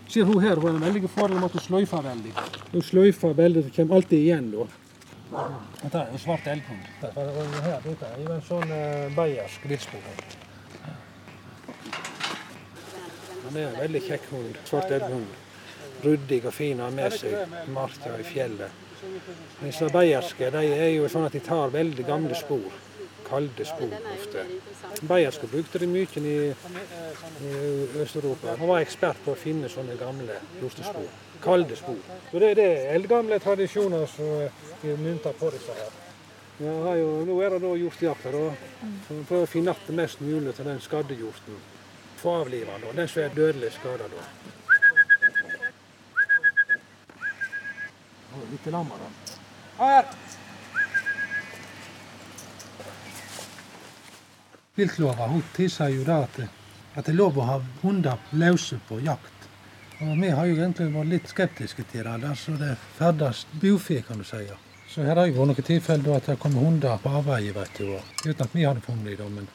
Ser 0.09 0.28
hun 0.28 0.38
her, 0.40 0.61
hun 0.62 0.68
er 0.71 0.76
en 0.76 0.85
veldig 0.87 1.11
fordel 1.11 1.40
med 1.40 1.49
at 1.49 1.57
hun 1.59 1.64
sløyfer 1.64 2.04
veldig. 2.07 2.35
Hun 2.71 2.85
sløyfer 2.87 3.35
veldig, 3.35 3.64
det 3.66 3.75
kommer 3.75 3.99
alltid 3.99 4.18
igjen 4.23 4.52
da. 4.54 4.68
Dette 5.83 5.99
er 5.99 6.14
en 6.14 6.23
svart 6.23 6.47
elghund. 6.47 6.87
Dette 7.02 8.07
er 8.07 8.23
jo 8.23 8.30
en 8.37 8.47
sånn 8.47 8.71
uh, 8.71 9.11
bayersk 9.18 9.66
villsporhund. 9.68 10.38
Han 13.42 13.59
er 13.59 13.66
en 13.66 13.78
veldig 13.83 14.04
kjekk 14.07 14.33
hund. 14.33 14.57
Svart 14.71 14.95
elghund. 14.97 15.28
Ryddig 16.07 16.45
og 16.47 16.54
fin 16.54 16.80
av 16.80 16.95
med 16.95 17.12
seg 17.18 17.59
marka 17.75 18.14
i 18.16 18.25
fjellet. 18.25 18.85
Disse 19.61 19.90
bayerske 19.92 20.54
de 20.54 20.68
er 20.78 20.92
jo 20.95 21.11
sånn 21.11 21.26
at 21.26 21.35
de 21.35 21.42
tar 21.45 21.75
veldig 21.75 22.07
gamle 22.07 22.38
spor 22.38 22.87
kalde 23.28 23.64
spor 23.64 23.94
ofte. 24.14 24.44
Bayerske 25.08 25.47
brukte 25.47 25.78
det 25.78 25.88
mye 25.88 26.23
i, 26.23 26.35
i 27.44 27.52
Øst-Europa. 28.02 28.56
Han 28.58 28.68
var 28.68 28.82
ekspert 28.82 29.20
på 29.25 29.35
å 29.35 29.38
finne 29.38 29.70
sånne 29.73 29.97
gamle 30.00 30.40
hjortespor. 30.61 31.06
Kalde 31.44 31.76
spor. 31.78 31.99
Så 32.30 32.42
det, 32.42 32.54
det 32.58 32.66
er 32.66 32.94
eldgamle 32.97 33.38
tradisjoner 33.42 34.06
som 34.11 34.49
vi 34.82 34.97
mynta 34.99 35.32
på 35.38 35.50
disse 35.54 35.76
her. 35.78 35.97
Jo, 36.58 37.08
nå 37.23 37.37
er 37.47 37.54
det 37.54 37.75
hjortejakt 37.78 38.25
her. 38.26 38.38
Prøver 39.28 39.44
å 39.44 39.50
finne 39.50 39.75
igjen 39.76 40.00
mest 40.00 40.25
mulig 40.25 40.56
til 40.56 40.66
den 40.66 40.80
skadde 40.82 41.18
hjorten. 41.18 41.61
Få 42.18 42.40
avlive 42.40 42.80
den, 42.82 42.97
den 42.97 43.08
som 43.08 43.23
er 43.23 43.37
dødelig 43.37 43.70
skada. 43.76 44.11
Litt 48.49 48.66
lammer, 48.73 48.99
da. 48.99 49.38
Her! 49.78 50.12
Viltlova 54.78 55.26
hun 55.32 55.42
tilsier 55.56 55.97
jo 55.97 56.06
da 56.06 56.23
at, 56.25 56.38
at 56.94 57.04
det 57.04 57.12
er 57.12 57.18
lov 57.18 57.38
å 57.38 57.49
ha 57.49 57.58
hunder 57.82 58.23
løse 58.38 58.78
på 58.88 59.00
jakt. 59.02 59.35
Og 59.99 60.14
Vi 60.23 60.30
har 60.30 60.47
jo 60.47 60.54
egentlig 60.54 60.92
vært 60.94 61.11
litt 61.11 61.28
skeptiske 61.28 61.85
til 61.90 62.06
det. 62.06 62.30
Altså 62.30 62.54
det 62.56 62.76
ferdes 62.99 63.44
bufe, 63.61 63.99
kan 64.06 64.23
du 64.23 64.25
si. 64.25 64.44
Så 64.88 65.02
her 65.02 65.18
har 65.18 65.26
jo 65.26 65.40
vært 65.40 65.50
noen 65.50 65.66
tilfeller 65.66 66.16
at 66.16 66.30
det 66.30 66.38
kommer 66.40 66.62
hunder 66.62 67.00
på 67.02 67.11
avveie, 67.18 67.52
vet 67.52 67.80
du, 67.82 67.99
uten 68.25 68.44
at 68.47 68.54
vi 68.54 68.64
hadde 68.64 68.85
funnet 68.87 69.18
dem. 69.18 69.35
Men 69.40 69.50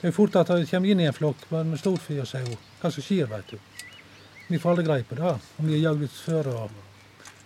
det 0.00 0.08
er 0.08 0.14
jo 0.14 0.16
fort 0.16 0.40
at 0.40 0.48
det 0.48 0.70
kommer 0.70 0.88
inn 0.88 1.04
i 1.04 1.10
en 1.10 1.14
flokk 1.14 1.44
med 1.52 1.76
storfe 1.78 2.16
og 2.22 2.28
sier 2.28 2.48
hva 2.80 2.90
som 2.90 3.04
skjer, 3.04 3.28
vet 3.28 3.52
du. 3.52 3.58
Vi 4.48 4.58
får 4.58 4.72
aldri 4.72 4.88
greie 4.88 5.06
på 5.06 5.20
det. 5.20 5.36
Om 5.60 5.68
vi 5.68 5.76
er 5.76 5.84
jagd 5.84 6.08
ut 6.08 6.20
før 6.24 6.48
og, 6.56 6.78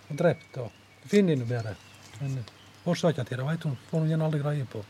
og 0.09 0.17
drept. 0.17 0.57
og 0.63 0.71
finner 1.11 1.37
noe 1.37 1.49
bedre. 1.49 1.75
Men 2.21 2.39
årsaken 2.87 3.27
til 3.27 3.41
det 3.41 3.47
vet 3.49 3.67
hun, 3.67 3.75
får 3.91 4.07
gjerne 4.09 4.29
aldri 4.29 4.41
greie 4.41 4.65
på. 4.71 4.81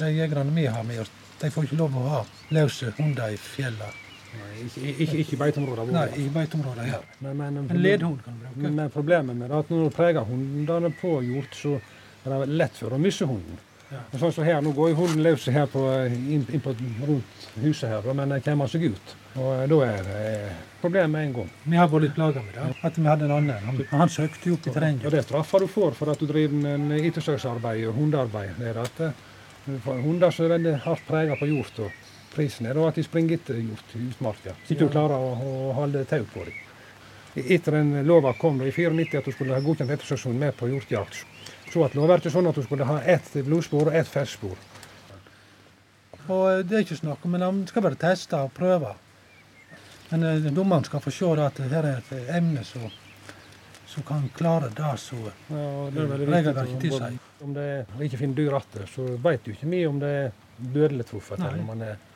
De 0.00 0.12
jegerne 0.12 0.54
vi 0.54 0.66
har 0.66 0.84
med 0.86 1.02
oss, 1.04 1.10
de 1.40 1.50
får 1.50 1.66
ikke 1.68 1.80
lov 1.80 1.98
å 1.98 2.06
ha 2.08 2.22
løse 2.54 2.92
hunder 2.98 3.34
i 3.34 3.40
fjellet. 3.40 3.98
Nei, 4.32 4.62
ikke, 5.04 5.18
i 5.20 5.36
beiteområder 5.36 5.90
Nei, 5.92 6.06
ikke 6.08 6.22
i 6.22 6.30
beiteområdet 6.32 6.86
her. 6.88 7.02
Men, 7.20 7.36
men, 7.36 7.58
En 7.66 7.82
ledhund 7.82 8.22
kan 8.24 8.38
du 8.38 8.46
bruke. 8.46 8.70
Men 8.70 8.94
problemet 8.94 9.36
med 9.36 9.50
det 9.50 9.58
er 9.58 9.64
at 9.66 9.72
når 9.72 9.82
du 9.90 9.96
preger 9.96 10.24
hundene 10.28 10.92
på 11.02 11.18
hjort, 11.26 11.58
så 11.58 11.74
er 11.76 12.32
det 12.32 12.56
lett 12.62 12.78
for 12.80 12.96
å 12.96 13.00
miste 13.02 13.28
hunden. 13.28 13.58
Ja. 13.92 14.00
Og 14.08 14.22
Sånn 14.22 14.32
som 14.32 14.46
her, 14.46 14.60
Nå 14.64 14.72
går 14.72 14.92
jo 14.92 15.00
hunden 15.02 15.24
løs 15.26 15.44
her 15.52 15.66
på, 15.68 15.82
inn, 16.08 16.46
inn 16.48 16.62
på, 16.64 16.72
rundt 17.04 17.48
huset 17.60 17.90
her, 17.90 18.06
men 18.16 18.32
den 18.32 18.44
kommer 18.46 18.70
seg 18.72 18.86
ut. 18.94 19.12
Og 19.34 19.50
eh, 19.50 19.66
da 19.68 19.80
er 19.88 20.06
det 20.06 20.22
eh, 20.30 20.62
problem 20.80 21.12
med 21.12 21.26
en 21.26 21.34
gang. 21.40 21.50
Vi 21.66 21.76
har 21.76 21.90
vært 21.92 22.06
litt 22.06 22.16
plaga 22.16 22.44
med 22.46 22.56
det. 22.56 22.70
At 22.88 22.96
vi 22.96 23.04
hadde 23.10 23.28
en 23.28 23.34
annen. 23.36 23.68
Han, 23.68 23.82
han 23.92 24.12
søkte 24.12 24.48
jo 24.48 24.56
opp 24.56 24.70
i 24.70 24.72
Og 24.72 24.80
Det 25.04 25.12
det 25.18 25.26
straffer 25.26 25.66
du 25.66 25.68
får 25.68 25.98
for 25.98 26.12
at 26.14 26.22
du 26.22 26.26
driver 26.30 26.78
med 26.80 27.04
ettersøksarbeid 27.10 27.84
og 27.90 28.00
hundearbeid. 28.00 28.56
Det 28.56 28.72
er 28.72 28.80
at 28.80 29.04
eh, 29.66 29.78
får 29.84 30.00
hunder 30.04 30.34
som 30.34 30.46
er 30.46 30.54
veldig 30.56 30.74
hardt 30.86 31.06
preget 31.08 31.40
på 31.40 31.48
hjort. 31.50 31.78
og 31.84 32.34
Prisen 32.34 32.66
er 32.66 32.78
da 32.78 32.88
at 32.88 32.96
de 32.96 33.04
springer 33.04 33.36
etter 33.36 33.60
hjort 33.60 33.96
i 33.96 34.02
utmarka. 34.08 34.54
Hvis 34.60 34.74
ikke 34.74 34.88
du 34.88 34.94
klarer 34.94 35.16
å, 35.16 35.32
å 35.36 35.72
holde 35.76 36.04
tau 36.08 36.24
på 36.32 36.46
dem. 36.48 36.60
Etter 37.42 37.78
den 37.78 37.94
lova 38.04 38.34
kom 38.36 38.58
da 38.60 38.68
i 38.68 38.72
94 38.72 39.20
at 39.20 39.28
du 39.28 39.32
skulle 39.32 39.56
ha 39.56 39.64
godkjent 39.64 39.92
ettersøkshund 39.94 40.36
med 40.38 40.56
på 40.56 40.68
hjortjakt, 40.68 41.22
så 41.72 41.86
at 41.86 41.94
lovverket 41.96 42.34
sånn 42.34 42.50
at 42.50 42.58
du 42.58 42.64
skulle 42.66 42.88
ha 42.88 42.98
ett 43.08 43.30
blodspor 43.46 43.88
og 43.88 43.96
ett 43.96 44.08
ferskspor. 44.08 44.58
Og 46.28 46.44
eh, 46.50 46.64
det 46.66 46.76
er 46.76 46.84
ikke 46.86 47.00
snakk 47.00 47.24
om, 47.24 47.36
men 47.36 47.46
de 47.46 47.72
skal 47.72 47.86
bare 47.86 48.00
teste 48.00 48.40
og 48.40 48.52
prøve. 48.56 48.92
Men 50.10 50.26
eh, 50.28 50.50
dommeren 50.52 50.84
skal 50.88 51.00
få 51.04 51.12
se 51.14 51.32
da 51.38 51.48
at 51.48 51.62
her 51.72 51.88
er 51.88 52.02
et 52.02 52.36
emne 52.40 52.64
som 52.68 52.90
som 53.92 54.02
kan 54.02 54.28
klare 54.36 54.70
det 54.76 54.98
som 54.98 55.18
Ja, 55.18 55.30
det 55.92 56.00
er 56.00 56.06
veldig 56.08 56.28
Regelverket 56.30 56.80
tilsier. 56.80 57.16
Om, 57.44 57.54
det 57.56 57.62
er, 57.62 57.94
ikke 58.06 58.20
finner 58.20 58.38
dyr 58.38 58.58
igjen, 58.58 58.90
så 58.90 59.06
vet 59.24 59.44
du 59.44 59.52
ikke 59.54 59.70
mye 59.70 59.88
om 59.88 60.02
det 60.02 60.12
er 60.18 60.28
dødelig 60.74 61.06
truffet. 61.08 61.42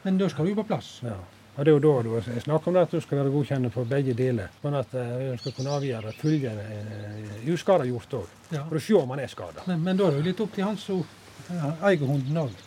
Men 0.05 0.21
da 0.21 0.29
skal 0.31 0.47
du 0.47 0.55
på 0.59 0.67
plass. 0.69 1.01
Ja. 1.07 1.17
Og 1.57 1.65
Det 1.65 1.73
er 1.73 1.77
jo 1.79 1.81
da 1.81 2.03
du 2.05 2.11
er 2.19 2.41
snakk 2.45 2.67
om 2.69 2.77
at 2.77 2.91
du 2.93 3.01
skal 3.01 3.23
være 3.23 3.33
godkjent 3.33 3.73
på 3.73 3.85
begge 3.89 4.13
deler. 4.17 4.51
Sånn 4.61 4.77
at 4.77 4.93
eh, 4.93 5.13
en 5.31 5.39
skal 5.41 5.55
kunne 5.57 5.77
avgjøre 5.79 6.13
følgende 6.19 6.67
av 6.67 7.53
uskada 7.55 7.87
hjort 7.89 8.17
òg. 8.19 8.35
Ja. 8.51 8.67
For 8.69 8.77
å 8.77 8.83
se 8.85 8.97
om 9.01 9.15
han 9.15 9.23
er 9.25 9.33
skada. 9.33 9.65
Men, 9.71 9.81
men 9.87 9.97
da 9.97 10.09
er 10.09 10.17
det 10.17 10.21
jo 10.21 10.27
litt 10.27 10.43
opp 10.45 10.53
til 10.53 10.67
han 10.67 10.77
som 10.81 11.01
eh, 11.01 11.71
eier 11.89 12.05
hunden 12.05 12.43
òg, 12.43 12.61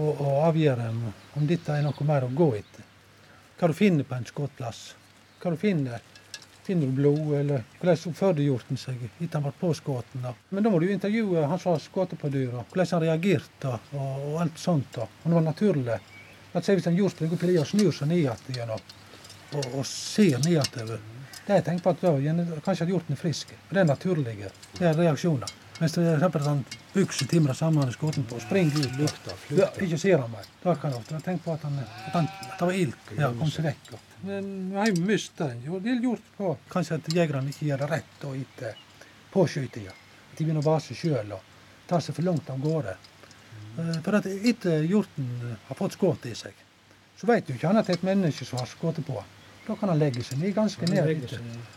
å 0.00 0.34
avgjøre 0.46 0.88
om, 0.90 1.04
om 1.38 1.46
dette 1.46 1.74
er 1.74 1.86
noe 1.86 2.06
mer 2.06 2.26
å 2.26 2.34
gå 2.34 2.50
etter. 2.58 2.86
Hva 3.60 3.70
du 3.70 3.76
finner 3.78 4.06
på 4.08 4.18
en 4.18 4.26
skottplass. 4.26 4.82
Hva 5.38 5.54
du 5.54 5.58
finner. 5.60 6.02
Finner 6.64 6.92
blod, 6.94 7.32
eller 7.38 7.62
hvordan 7.80 8.10
oppførte 8.10 8.44
hjorten 8.44 8.78
seg 8.78 8.98
etter 9.08 9.38
han 9.38 9.46
ble 9.46 9.52
påskutt? 9.60 10.16
Men 10.20 10.64
da 10.64 10.72
må 10.72 10.80
du 10.82 10.90
intervjue 10.90 11.46
han 11.48 11.60
som 11.60 11.74
har 11.74 11.82
skutt 11.82 12.16
på 12.20 12.32
dyra, 12.32 12.64
hvordan 12.68 12.92
han 12.94 13.04
reagerte 13.06 13.76
og, 13.92 14.26
og 14.28 14.40
alt 14.44 14.58
sånt. 14.60 14.90
da. 14.96 15.06
Og 15.08 15.28
det 15.28 15.38
var 15.38 15.46
naturlig. 15.46 16.00
At 16.52 16.66
se, 16.66 16.74
Hvis 16.74 16.86
en 16.90 16.98
hjort 16.98 17.20
ligger 17.20 17.38
opp 17.38 17.46
lia 17.46 17.62
og 17.62 17.70
snur 17.70 17.94
seg 17.94 18.10
ned 18.10 18.50
igjen 18.50 18.74
og, 18.74 18.94
og, 19.54 19.80
ser 19.86 20.38
nedover 20.44 20.98
det 21.46 21.56
jeg 21.56 21.64
tenker 21.66 21.82
på 21.82 21.92
at 21.94 22.02
da, 22.04 22.58
Kanskje 22.62 22.84
at 22.84 22.90
hjorten 22.92 23.16
er 23.16 23.18
frisk. 23.18 23.54
Det 23.70 23.80
er 23.80 23.88
naturlige. 23.88 24.50
Det 24.76 24.86
er 24.86 24.98
reaksjoner. 24.98 25.50
Mens 25.80 25.94
det 25.96 26.02
er 26.12 26.42
sånn 26.44 26.58
bukse 26.92 27.24
timra 27.28 27.54
sammen 27.56 27.86
med 27.86 27.94
skoten 27.96 28.26
på 28.28 28.36
springer 28.42 28.82
ut. 28.84 28.96
Lukta, 29.00 29.36
Ja, 29.56 29.70
ikke 29.80 29.98
ser 29.98 30.20
han 30.20 30.30
mer. 30.32 30.48
Da 30.60 30.74
kan 30.76 30.92
jeg 30.92 31.00
ofte 31.00 31.20
tenke 31.24 31.46
på 31.46 31.54
at, 31.54 31.62
han, 31.64 31.78
at, 31.80 32.12
han, 32.12 32.28
at 32.50 32.58
det 32.58 32.68
var 32.68 32.76
ild. 32.76 32.98
Ja, 33.16 33.30
kom 33.38 33.48
seg 33.52 33.64
vekk. 33.70 33.94
Men 34.28 34.50
har 34.76 34.90
jo 34.90 35.16
den. 35.38 35.62
Jo, 35.64 35.80
det 35.80 35.94
er 35.94 36.02
gjort 36.04 36.26
på 36.36 36.50
Kanskje 36.68 36.98
at 37.00 37.08
jegerne 37.16 37.48
ikke 37.48 37.70
gjør 37.70 37.84
det 37.84 37.90
rett 37.94 38.18
da 38.20 38.34
etter 38.36 38.82
påskytinga. 39.32 39.94
At 39.94 40.36
de 40.36 40.44
begynner 40.44 40.60
å 40.60 40.68
vase 40.68 40.96
sjøl 40.98 41.32
og 41.32 41.48
tar 41.88 42.04
seg 42.04 42.18
for 42.18 42.28
langt 42.28 42.50
av 42.52 42.60
gårde. 42.60 42.96
Eh, 43.78 43.96
For 44.04 44.20
at 44.20 44.28
etter 44.28 44.84
hjorten 44.84 45.56
har 45.68 45.78
fått 45.78 45.96
skudd 45.96 46.28
i 46.28 46.34
seg, 46.36 46.52
så 47.16 47.28
vet 47.30 47.46
du 47.48 47.54
ikke 47.54 47.70
han 47.72 47.80
at 47.80 47.88
det 47.88 47.96
er 47.96 48.02
et 48.02 48.08
menneske 48.10 48.44
som 48.44 48.60
har 48.60 48.68
skutt 48.68 49.00
på. 49.06 49.22
Da 49.70 49.76
kan 49.78 49.92
han 49.92 50.00
legge 50.02 50.24
seg 50.26 50.40
ned 50.42 50.50
ganske 50.56 50.86
ned. 50.90 51.34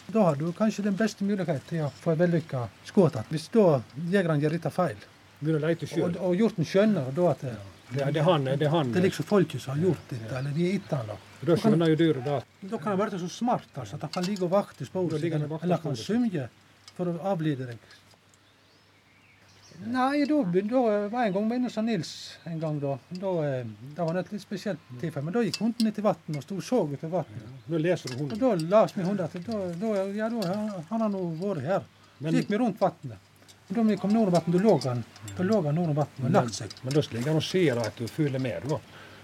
Da 0.10 0.22
har 0.26 0.38
du 0.40 0.48
kanskje 0.58 0.82
den 0.88 0.96
beste 0.98 1.26
mulighet 1.28 1.62
til 1.70 1.84
å 1.86 1.92
få 1.94 2.16
en 2.16 2.24
vellykka 2.24 2.64
skudd. 2.90 3.20
Hvis 3.30 3.46
da 3.54 3.66
jegeren 4.10 4.42
gjør 4.42 4.56
dette 4.56 4.72
feil, 4.74 5.04
og, 5.44 6.18
og 6.18 6.34
hjorten 6.40 6.66
skjønner 6.66 7.12
da 7.14 7.28
at 7.36 7.46
det, 7.46 7.54
Det, 7.94 8.08
det 8.16 8.24
han. 8.26 8.48
Det 8.58 8.70
han. 8.74 8.90
det 8.90 8.98
er 8.98 9.06
liksom 9.06 9.28
folket 9.30 9.62
som 9.62 9.76
har 9.76 9.84
gjort 9.86 10.10
dette, 10.10 10.32
eller 10.40 10.56
de 10.56 10.66
er 10.66 10.80
etter 10.80 11.04
han 11.04 11.12
da. 11.12 11.18
Da 11.46 11.58
skjønner 11.62 11.92
jo 11.94 11.98
dyret 12.00 12.26
det. 12.26 12.40
Da 12.72 12.80
kan 12.80 12.96
han 12.96 13.00
være 13.04 13.20
så 13.22 13.30
smart 13.30 13.78
altså, 13.78 14.00
at 14.00 14.08
han 14.08 14.14
kan 14.16 14.26
ligge 14.26 14.48
og 14.48 14.54
vakte 14.56 14.88
sporet, 14.90 15.22
eller 15.22 15.76
han 15.76 15.84
kan 15.84 16.00
symje 16.00 16.48
for 16.98 17.12
å 17.12 17.18
avlede 17.36 17.70
deg. 17.70 17.92
Nei, 19.84 20.26
da, 20.30 20.38
da 20.70 20.82
var 21.12 21.26
en 21.26 21.34
gang 21.34 21.48
med 21.48 21.62
Nils 21.62 21.78
Nils 21.84 22.12
en 22.48 22.60
gang 22.60 22.80
da. 22.80 22.94
Da, 23.10 23.32
det 23.96 24.06
var 24.08 24.20
et 24.22 24.32
litt 24.32 24.44
spesielt 24.44 24.80
tilfelle. 25.02 25.26
Men 25.28 25.36
da 25.36 25.44
gikk 25.44 25.60
hunden 25.64 25.88
ned 25.88 25.96
til 25.98 26.06
vannet 26.06 26.40
og 26.40 26.46
sto 26.46 26.58
og 26.60 26.64
så 26.64 26.82
utover 26.88 27.14
vannet. 27.20 27.52
Nå 27.68 27.82
leser 27.82 28.14
du 28.14 28.24
Og 28.30 28.38
da 28.40 28.54
las 28.62 28.96
vi 28.98 29.04
hunden 29.04 29.26
at 29.26 29.36
da, 29.48 29.60
da, 29.82 29.94
ja, 30.16 30.30
da 30.32 30.58
han 30.90 31.06
har 31.06 31.12
nå 31.12 31.24
vært 31.42 31.66
her. 31.68 31.88
Men, 32.20 32.38
gikk 32.40 32.52
vi 32.54 32.62
rundt 32.62 32.82
vannet. 32.82 33.30
Da 33.74 33.82
vi 33.88 33.98
kom 33.98 34.14
nordover 34.14 34.40
vannet, 34.40 34.56
da 34.56 34.64
lå 34.64 34.76
han, 34.86 35.04
da 35.38 35.48
lå 35.48 35.62
han 35.66 35.76
nord 35.80 35.96
vannet 35.98 36.26
og 36.28 36.36
lagt 36.38 36.60
seg. 36.60 36.76
men 36.84 36.94
da 36.94 37.04
ligger 37.10 37.32
han 37.34 37.42
og 37.42 37.48
ser 37.48 37.82
at 37.82 37.98
du 37.98 38.08
følger 38.08 38.40
med. 38.40 38.70
da. 38.70 38.80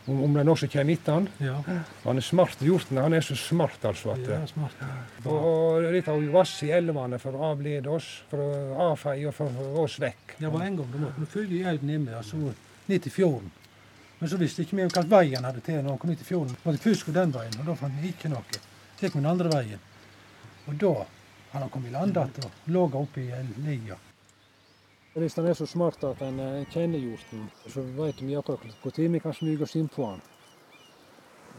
Om, 0.09 0.23
om 0.25 0.33
det 0.33 0.41
er 0.41 0.47
noe 0.47 0.57
som 0.57 0.71
kommer 0.73 0.95
etter 0.95 1.17
han. 1.19 1.27
Ja, 1.43 1.57
Han 2.05 2.17
er 2.17 2.25
smart, 2.25 2.63
hjorten. 2.65 2.97
Han 2.97 3.13
er 3.13 3.25
så 3.25 3.37
smart, 3.37 3.77
altså. 3.85 4.15
at... 4.15 4.25
ja 4.25 4.39
smart. 4.49 4.81
Og, 5.25 5.35
og 5.35 5.87
litt 5.93 6.09
av 6.09 6.25
vass 6.33 6.55
i 6.65 6.71
elvene 6.73 7.19
for 7.21 7.37
å 7.37 7.51
avlede 7.51 7.91
oss, 7.93 8.07
for 8.31 8.41
å 8.41 8.89
avfeie 8.89 9.29
og 9.29 9.35
for 9.37 9.77
oss 9.83 9.99
vekk. 10.01 10.39
Det 10.39 10.49
var 10.49 10.65
en 10.65 10.81
gang 10.81 10.91
da 10.95 11.03
måtte 11.05 11.21
vi 11.21 11.29
følge 11.35 11.61
elven 11.69 11.93
hjemme, 11.93 12.17
altså 12.17 12.41
ned 12.89 13.05
til 13.05 13.13
fjorden. 13.13 13.53
Men 14.19 14.31
så 14.31 14.39
visste 14.41 14.65
ikke 14.65 14.75
vi 14.75 14.83
hvilken 14.83 15.11
vei 15.13 15.27
han 15.35 15.47
hadde 15.47 15.61
til 15.63 15.79
når 15.79 15.93
han 15.93 16.01
kom 16.01 16.11
ut 16.11 16.25
i 16.25 16.27
fjorden. 16.27 16.57
Vi 16.57 16.71
måtte 16.71 16.97
gå 17.05 17.15
den 17.15 17.37
veien, 17.37 17.61
og 17.61 17.69
da 17.69 17.77
fant 17.79 18.01
vi 18.01 18.11
ikke 18.11 18.33
noe. 18.33 18.61
Så 18.97 19.05
gikk 19.05 19.15
vi 19.15 19.21
den 19.21 19.31
andre 19.31 19.53
veien. 19.53 19.87
Og 20.67 20.75
da 20.81 20.93
hadde 21.53 21.63
han 21.63 21.71
kommet 21.73 21.93
i 21.93 21.95
land 21.95 22.17
igjen 22.17 22.49
og 22.49 22.71
lå 22.75 22.85
oppe 22.99 23.23
i 23.23 23.43
lia. 23.63 23.95
Hvis 25.19 25.35
han 25.35 25.47
er 25.47 25.53
så 25.57 25.65
smart 25.67 26.03
at 26.07 26.21
han 26.23 26.39
eh, 26.39 26.67
kjenner 26.71 27.01
hjorten, 27.01 27.47
så 27.67 27.83
vet 27.97 28.21
vi 28.23 28.37
akkurat 28.39 28.63
når 28.63 29.09
vi 29.15 29.19
kan 29.19 29.33
smyge 29.35 29.65
oss 29.65 29.75
innpå 29.75 30.05
han. 30.05 30.21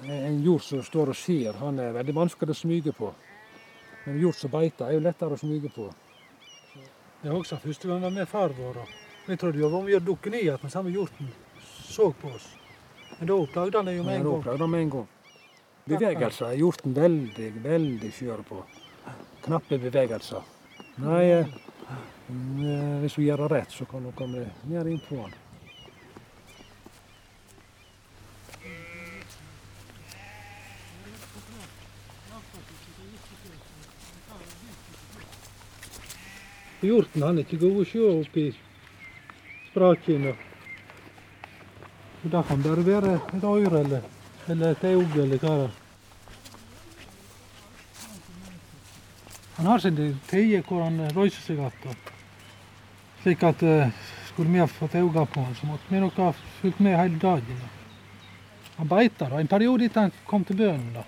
En 0.08 0.38
hjort 0.40 0.64
som 0.64 0.82
står 0.82 1.12
og 1.12 1.16
ser, 1.16 1.58
han 1.60 1.78
er 1.78 1.92
veldig 1.92 2.14
vanskelig 2.16 2.54
å 2.54 2.60
smyge 2.62 2.94
på. 2.96 3.10
Men 4.06 4.14
en 4.14 4.22
hjort 4.22 4.38
som 4.40 4.50
beiter, 4.50 4.86
er 4.86 4.96
jo 4.96 5.04
lettere 5.04 5.36
å 5.36 5.40
smyge 5.40 5.68
på. 5.74 5.90
Det 7.20 7.34
husker 7.34 7.60
første 7.60 7.88
gang 7.88 8.00
jeg 8.00 8.06
var 8.06 8.16
med 8.16 8.28
far 8.28 8.56
vår. 8.56 8.80
Vi 9.26 9.36
trodde 9.36 9.60
jo 9.60 9.68
vi 9.84 9.92
hadde 9.92 10.06
dukket 10.06 10.32
ned 10.32 10.48
at 10.54 10.62
den 10.64 10.72
samme 10.72 10.90
hjorten 10.94 11.28
så 11.60 12.12
på 12.16 12.32
oss. 12.32 12.46
Men 13.18 13.28
da 13.28 13.36
oppdaget 13.36 13.76
han 13.76 13.90
det 13.90 13.96
jo 13.98 14.04
med 14.06 14.16
en 14.16 14.24
da 14.24 14.30
gang. 14.30 14.42
prøvde 14.46 14.64
han 14.64 14.70
med 14.70 14.86
en 14.86 14.92
gang. 14.94 15.08
Bevegelser 15.90 16.46
er 16.46 16.60
hjorten 16.62 16.94
veldig, 16.96 17.50
veldig 17.64 18.12
skjør 18.16 18.44
på. 18.48 18.62
Knappe 19.44 19.78
bevegelser. 19.82 20.48
Nei, 21.04 21.44
mm, 22.28 22.64
eh, 22.64 22.98
hvis 23.02 23.16
hun 23.18 23.24
gjør 23.24 23.44
det 23.44 23.52
rett, 23.52 23.72
så 23.72 23.84
kan 23.90 24.04
hun 24.04 24.16
komme 24.16 24.46
ned 24.70 24.90
innpå 24.90 25.20
den. 25.20 25.38
Hjorten 36.80 37.22
han 37.22 37.36
er 37.36 37.44
ikke 37.44 37.60
god 37.60 37.82
å 37.82 37.84
se 37.84 38.06
oppi 38.08 38.46
spraken. 39.68 40.30
Det 42.22 42.42
kan 42.48 42.64
bare 42.64 42.86
være 42.86 43.18
et 43.18 43.44
øre 43.44 43.82
eller, 43.84 44.08
eller 44.48 44.72
et 44.72 44.88
øye 44.88 45.22
eller 45.26 45.44
hva 45.44 45.56
det 45.58 45.68
er. 45.68 45.79
Han 49.60 49.66
har 49.66 49.82
sine 49.84 50.14
tider 50.24 50.62
hvor 50.64 50.86
han 50.86 50.94
eh, 51.04 51.10
reiser 51.12 51.42
seg 51.44 51.58
igjen. 51.60 51.98
Slik 53.20 53.42
at 53.44 53.60
eh, 53.68 53.90
skulle 54.30 54.54
vi 54.54 54.62
ha 54.62 54.64
fått 54.64 54.96
øye 54.96 55.24
på 55.34 55.44
han, 55.44 55.52
så 55.58 55.68
måtte 55.68 55.92
vi 55.92 56.00
nok 56.00 56.16
ha 56.16 56.30
fulgt 56.32 56.80
med 56.80 56.96
hele 56.96 57.20
dagen. 57.20 57.60
Han 58.78 58.88
beita 58.88 59.28
da, 59.28 59.36
en 59.36 59.52
periode 59.52 59.84
etter 59.84 60.06
han 60.06 60.16
kom 60.24 60.48
til 60.48 60.62
bønnen, 60.62 60.96
da, 60.96 61.04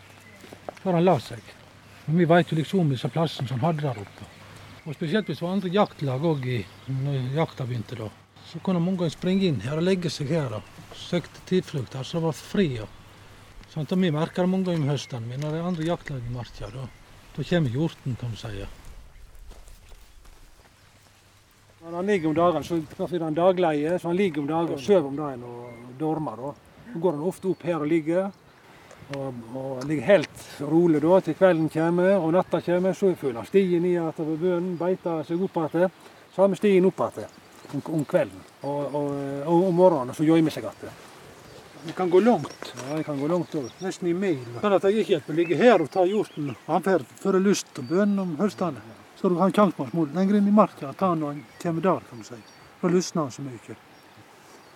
før 0.83 0.99
han 0.99 1.09
la 1.09 1.17
seg. 1.25 1.41
Men 2.05 2.21
vi 2.21 2.29
veit 2.29 2.53
jo 2.53 2.61
liksom 2.61 2.85
om 2.85 2.93
disse 2.93 3.09
plassene 3.09 3.49
som 3.49 3.57
han 3.63 3.71
hadde 3.71 3.89
der 3.89 4.05
oppe. 4.05 4.29
Og 4.85 4.99
spesielt 4.99 5.33
hvis 5.33 5.41
det 5.41 5.49
var 5.49 5.57
andre 5.57 5.73
jaktlag 5.73 6.31
òg 6.35 6.49
når 6.93 7.35
jakta 7.41 7.65
begynte. 7.65 8.03
da. 8.05 8.13
Så 8.53 8.61
kunne 8.61 8.85
mange 8.85 9.01
ganger 9.01 9.17
springe 9.17 9.49
inn 9.49 9.65
her 9.65 9.81
og 9.81 9.89
legge 9.89 10.13
seg 10.13 10.29
her. 10.29 10.53
da. 10.53 10.61
Søkte 10.93 11.41
tilflukt 11.49 11.97
her, 11.97 12.05
så 12.05 12.21
det 12.21 12.29
var 12.29 12.37
fri. 12.37 12.75
Ja. 12.83 12.91
Sånn 13.73 13.89
at 13.89 13.97
vi 13.97 14.13
merker 14.13 14.45
det 14.45 14.53
mange 14.53 14.69
ganger 14.69 14.85
om 14.85 14.93
høsten, 14.93 15.33
når 15.41 15.55
det 15.57 15.71
andre 15.71 15.95
jaktlag 15.95 16.21
i 16.21 16.35
marka, 16.37 16.69
da, 17.37 17.45
kommer 17.45 17.71
hjorten, 17.71 18.17
kan 18.21 18.31
du 18.31 18.37
si. 18.37 18.67
Han 21.93 22.07
ligger 22.07 22.29
om 22.29 22.35
dagene, 22.35 22.65
så 22.65 23.09
er 23.09 23.25
han 23.25 23.35
dagleie, 23.35 23.99
så 23.99 24.09
han 24.09 24.17
ligger 24.17 24.43
om 24.43 24.47
dagen 24.47 24.77
og 24.77 24.81
sover 24.81 25.09
om 25.09 25.17
dagen 25.17 25.43
og 25.45 25.91
dormer. 25.99 26.37
da. 26.37 26.53
Så 26.93 26.99
går 26.99 27.17
han 27.17 27.27
ofte 27.27 27.49
opp 27.51 27.63
her 27.67 27.81
og 27.81 27.87
ligger. 27.91 28.31
Og, 29.17 29.35
og 29.59 29.85
ligger 29.85 30.07
helt 30.07 30.45
rolig 30.61 31.03
da 31.03 31.19
til 31.21 31.35
kvelden 31.37 31.69
kommer 31.69 32.15
og 32.17 32.33
natta 32.33 32.61
kommer. 32.65 32.95
Så 32.97 33.15
følger 33.19 33.41
han 33.43 33.49
stien 33.51 33.83
ned 33.83 34.13
ved 34.19 34.37
bønnen, 34.39 34.77
beiter 34.79 35.25
seg 35.27 35.43
opp 35.43 35.59
igjen. 35.65 35.97
Samme 36.37 36.57
stien 36.57 36.87
opp 36.87 37.03
igjen. 37.11 37.41
om, 37.75 37.83
om 37.95 38.05
kvelden. 38.05 38.45
Og, 38.63 38.95
og, 38.95 39.09
og 39.47 39.67
om 39.69 39.75
morgenen 39.75 40.15
så 40.15 40.25
gjemmer 40.25 40.55
seg 40.55 40.69
igjen. 40.69 41.01
Det 41.87 41.93
kan 41.97 42.11
gå 42.11 42.21
langt. 42.21 42.73
Ja, 42.89 42.97
jeg 42.97 43.05
kan 43.05 43.19
gå 43.21 43.29
langt 43.29 43.55
over. 43.55 43.71
Nesten 43.83 44.09
i 44.09 44.15
mil. 44.15 44.39
Sånn 44.63 44.75
at 44.77 44.85
jeg 44.87 45.03
ikke 45.03 45.15
hjelper 45.17 45.35
å 45.35 45.39
ligge 45.41 45.59
her 45.59 45.83
og 45.83 45.91
ta 45.91 46.05
hjorten. 46.07 46.53
Han 46.69 46.85
får 46.85 47.03
føre 47.19 47.41
lyst 47.43 47.79
og 47.83 47.89
bønene 47.91 48.23
om 48.23 48.37
høstene. 48.39 48.83
Så 49.19 49.31
du 49.31 49.39
har 49.39 49.51
en 49.51 49.55
sjanse 49.57 49.77
på 49.77 49.87
å 49.87 49.91
smole 49.91 50.15
lenger 50.15 50.39
inn 50.39 50.51
i 50.51 50.55
marka 50.55 50.93
ta 50.99 51.13
han 51.13 51.21
når 51.23 51.33
han 51.35 51.41
kommer 51.63 51.85
der, 51.89 52.07
kan 52.09 52.23
du 52.23 52.27
si. 52.27 52.39
Da 52.83 52.91
lysner 52.91 53.27
han 53.27 53.35
så 53.35 53.43
mye. 53.47 53.77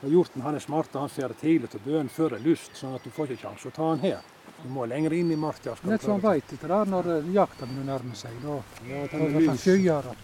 Og 0.03 0.13
hjorten 0.13 0.43
han 0.45 0.55
er 0.59 0.63
smart, 0.63 0.93
han 0.95 1.09
får 1.11 1.35
tidlig 1.41 1.71
til 1.73 1.83
bøen 1.87 2.11
før 2.13 2.35
det 2.35 2.41
er 2.41 2.49
lyst, 2.51 2.75
sånn 2.79 2.95
at 2.99 3.07
du 3.07 3.11
får 3.15 3.33
ikke 3.33 3.47
sjanse 3.47 3.71
å 3.71 3.77
ta 3.79 3.89
han 3.93 4.03
her. 4.05 4.21
Du 4.63 4.69
må 4.73 4.87
lenger 4.89 5.15
inn 5.17 5.31
i 5.33 5.39
marka. 5.41 5.75
Nett 5.89 6.03
så 6.05 6.13
han 6.15 6.23
veit 6.23 6.51
det 6.53 6.81
når 6.91 7.11
eh, 7.17 7.31
jakta 7.35 7.67
begynner 7.67 7.87
å 7.87 7.91
nærme 7.95 8.19
seg. 8.19 8.37
Da 8.43 8.59
Ja, 8.87 9.03
da 9.03 9.07
ta 9.07 9.19
kan 9.19 9.25
med 9.27 9.41
han 9.41 9.57
lys. 9.57 9.65
skygge 9.65 10.03
det. 10.07 10.17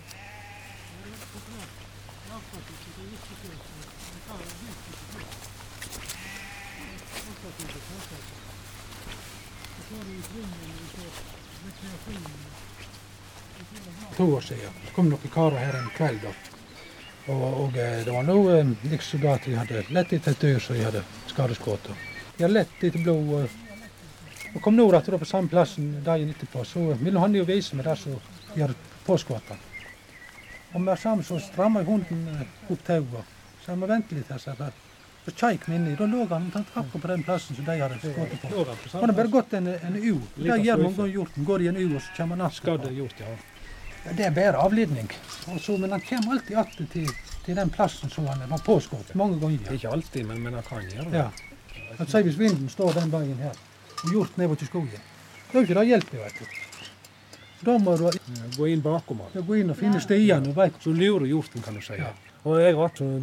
To 14.16 14.34
år 14.36 14.40
siden 14.40 14.80
så 14.86 14.94
kom 14.94 15.08
noen 15.08 15.32
karer 15.32 15.58
her 15.58 15.78
en 15.78 15.90
kveld. 15.96 16.22
da. 16.22 16.32
Og, 17.32 17.42
og 17.64 17.76
eh, 17.78 18.04
det 18.04 18.12
var 18.12 18.24
nå 18.26 18.36
eh, 18.50 18.70
da 19.22 19.34
at 19.34 19.44
de 19.46 19.56
hadde 19.56 19.84
lett 19.94 20.12
etter 20.12 20.34
et 20.34 20.40
dyr 20.42 20.60
som 20.60 20.76
de 20.76 20.84
hadde 20.84 21.02
skadeskutt. 21.30 21.90
De 22.36 22.44
hadde 22.44 22.54
lett 22.56 22.84
etter 22.84 23.02
blod. 23.02 23.28
Og, 23.38 23.58
og 24.52 24.62
kom 24.64 24.76
nå 24.76 24.88
at 24.98 25.06
på 25.06 25.28
samme 25.28 25.48
plassen 25.48 25.94
dagen 26.04 26.32
etterpå, 26.34 26.64
så 26.68 26.92
ville 27.00 27.22
han 27.22 27.34
jo 27.34 27.46
vise 27.48 27.78
meg 27.78 27.86
det 27.88 27.98
som 28.00 28.18
de 28.54 28.64
hadde 28.64 28.78
påskutt. 29.06 29.54
Og 30.72 30.80
med 30.80 30.92
det 30.94 31.00
samme 31.02 31.24
så 31.24 31.38
stramma 31.40 31.84
hunden 31.86 32.26
eh, 32.34 32.48
opp 32.72 32.82
tauet. 32.86 33.38
Så 33.62 33.70
jeg 33.70 33.78
må 33.78 33.86
vente 33.86 34.18
litt 34.18 34.30
her, 34.32 34.72
Så 35.24 35.30
kjeik 35.38 35.68
vi 35.68 35.76
i, 35.76 35.94
Da 35.98 36.06
lå 36.10 36.24
han 36.26 36.42
omtrent 36.48 36.68
akkurat 36.74 37.02
på 37.02 37.08
den 37.08 37.22
plassen 37.22 37.56
som 37.56 37.64
de 37.64 37.76
hadde 37.78 37.98
skutt 37.98 38.16
på. 38.42 38.64
Han 38.98 39.00
på 39.00 39.06
har 39.06 39.12
bare 39.12 39.30
gått 39.30 39.52
en, 39.54 39.68
en 39.68 39.96
u. 39.96 40.16
Det 40.36 40.56
gjør 40.64 40.82
man 40.82 40.94
sløyfe. 40.94 40.96
ganger 40.96 41.12
hjorten. 41.14 41.44
Går 41.46 41.62
i 41.62 41.68
en 41.70 41.76
u, 41.76 41.84
og 41.94 42.02
så 42.02 42.16
kommer 42.16 42.36
han 42.36 42.46
hjort, 42.96 43.20
ja. 43.20 43.36
Ja, 44.04 44.12
Det 44.18 44.24
er 44.26 44.34
bare 44.34 44.58
avledning. 44.64 45.10
Også, 45.54 45.76
men 45.78 45.94
han 45.94 46.00
kommer 46.08 46.32
alltid 46.36 46.56
atter 46.58 46.88
til, 46.90 47.06
til 47.44 47.54
den 47.60 47.70
plassen 47.70 48.10
som 48.10 48.26
han 48.26 48.42
var 48.50 48.64
påskutt. 48.66 49.14
Mange 49.14 49.38
ganger. 49.38 49.72
Ikke 49.76 49.92
alltid, 49.94 50.26
men, 50.26 50.42
men 50.42 50.58
han 50.58 50.66
kan 50.66 50.82
gjøre 50.90 51.10
det. 51.10 51.22
Ja. 51.22 51.30
At 52.00 52.10
si 52.10 52.22
hvis 52.26 52.38
vinden 52.40 52.68
står 52.72 52.98
den 52.98 53.12
veien 53.12 53.38
her, 53.38 53.54
og 54.02 54.10
hjorten 54.10 54.42
er 54.42 54.50
borti 54.50 54.66
skogen, 54.66 54.90
da 55.52 55.58
er 55.58 55.60
jo 55.60 55.66
ikke 55.68 55.78
det 55.78 55.86
hjelp, 55.92 56.12
vet 56.18 56.40
du. 56.40 56.60
Da 57.62 57.78
må 57.78 57.94
du 57.96 58.08
Gå 58.56 58.66
inn 58.72 58.82
bakom 58.82 59.20
han. 59.22 59.44
gå 59.46 59.60
inn 59.60 59.70
og 59.70 59.76
finne 59.78 60.00
stiene. 60.02 60.50
Så 60.82 60.90
lurer 60.90 61.28
hjorten, 61.30 61.62
kan 61.62 61.78
du 61.78 61.80
si. 61.84 61.94
Ja. 62.00 62.10
Og 62.42 62.58
jeg 62.58 62.75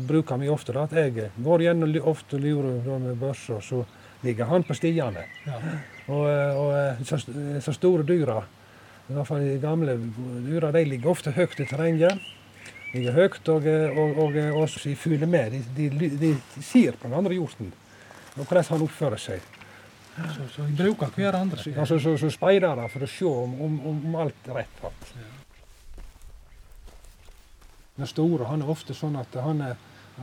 bruker 0.07 0.39
meg 0.39 0.51
ofte 0.53 0.75
da, 0.75 0.85
at 0.87 0.95
jeg 0.95 1.31
går 1.43 1.65
gjennom 1.65 1.95
ofte 2.07 2.39
lurer 2.39 2.79
da 2.85 2.99
med 3.03 3.19
børsa, 3.19 3.59
så 3.61 3.83
ligger 4.23 4.47
han 4.47 4.63
på 4.63 4.77
stiene. 4.77 5.25
Ja. 5.45 5.59
Og, 6.07 6.23
og 6.61 7.03
så, 7.05 7.19
så 7.61 7.73
store 7.75 8.07
dyra, 8.07 8.39
i 9.09 9.17
hvert 9.17 9.27
fall 9.27 9.43
de 9.43 9.57
gamle 9.59 9.97
dyra, 10.45 10.71
de 10.71 10.85
ligger 10.87 11.11
ofte 11.11 11.33
høyt 11.35 11.59
i 11.59 11.67
terrenget. 11.67 12.21
Ligger 12.93 13.13
høyt 13.13 13.49
og, 13.51 13.67
og, 13.67 14.17
og, 14.23 14.39
og 14.61 14.79
de 14.83 14.95
følger 14.97 15.29
med. 15.29 15.51
De, 15.75 15.89
de, 15.89 16.09
de, 16.17 16.31
de 16.55 16.63
ser 16.63 16.97
på 16.97 17.09
den 17.09 17.19
andre 17.19 17.35
hjorten 17.37 17.73
og 18.39 18.45
hvordan 18.45 18.69
han 18.69 18.85
oppfører 18.85 19.21
seg. 19.21 19.57
Så, 20.19 20.47
så 20.53 20.67
jeg 20.67 20.75
bruker 20.77 21.11
hverandre. 21.15 21.59
Ja, 21.75 21.85
så, 21.87 21.99
så 21.99 22.31
speider 22.33 22.75
de 22.79 22.87
for 22.91 23.05
å 23.05 23.11
se 23.11 23.27
om, 23.27 23.59
om, 23.65 23.77
om 23.91 24.17
alt 24.23 24.49
er 24.49 24.61
rett. 24.61 24.81
fatt. 24.81 25.13
Den 27.99 28.07
store 28.07 28.47
han 28.47 28.61
er 28.63 28.69
ofte 28.71 28.95
sånn 28.95 29.17
at 29.19 29.33
han 29.43 29.59
er, 29.65 29.75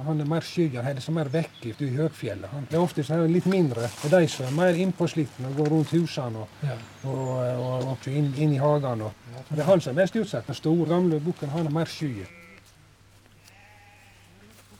han 0.06 0.20
er 0.20 0.28
mer 0.28 0.44
skyggen, 0.44 0.80
han 0.82 0.90
er 0.94 0.98
liksom 0.98 1.14
mer 1.16 1.28
vekk 1.32 1.58
ute 1.70 1.84
i 1.86 1.90
høgfjellet. 1.96 2.48
Han 2.52 2.66
er 2.70 2.80
ofte 2.80 3.04
han 3.08 3.22
er 3.26 3.32
litt 3.32 3.46
mindre. 3.52 3.86
Det 4.02 4.08
er 4.10 4.14
de 4.24 4.28
som 4.32 4.46
er 4.48 4.56
mer 4.56 4.80
innpåslitne 4.80 5.50
og 5.52 5.56
går 5.60 5.70
rundt 5.74 5.92
husene 5.96 6.42
og, 6.44 6.48
Ja. 6.64 6.76
og, 7.04 7.20
og 7.60 7.86
og 7.92 8.08
inn, 8.12 8.32
inn 8.36 8.52
i 8.56 8.60
hagene. 8.60 9.10
Det 9.50 9.60
er 9.60 9.68
han 9.68 9.80
som 9.84 9.92
er 9.94 10.02
mest 10.02 10.16
utsatt. 10.16 10.46
Den 10.48 10.58
store, 10.58 10.88
gamle 10.88 11.20
bukken 11.20 11.52
han 11.52 11.66
er 11.68 11.76
mer 11.78 11.86
sky. 11.92 12.12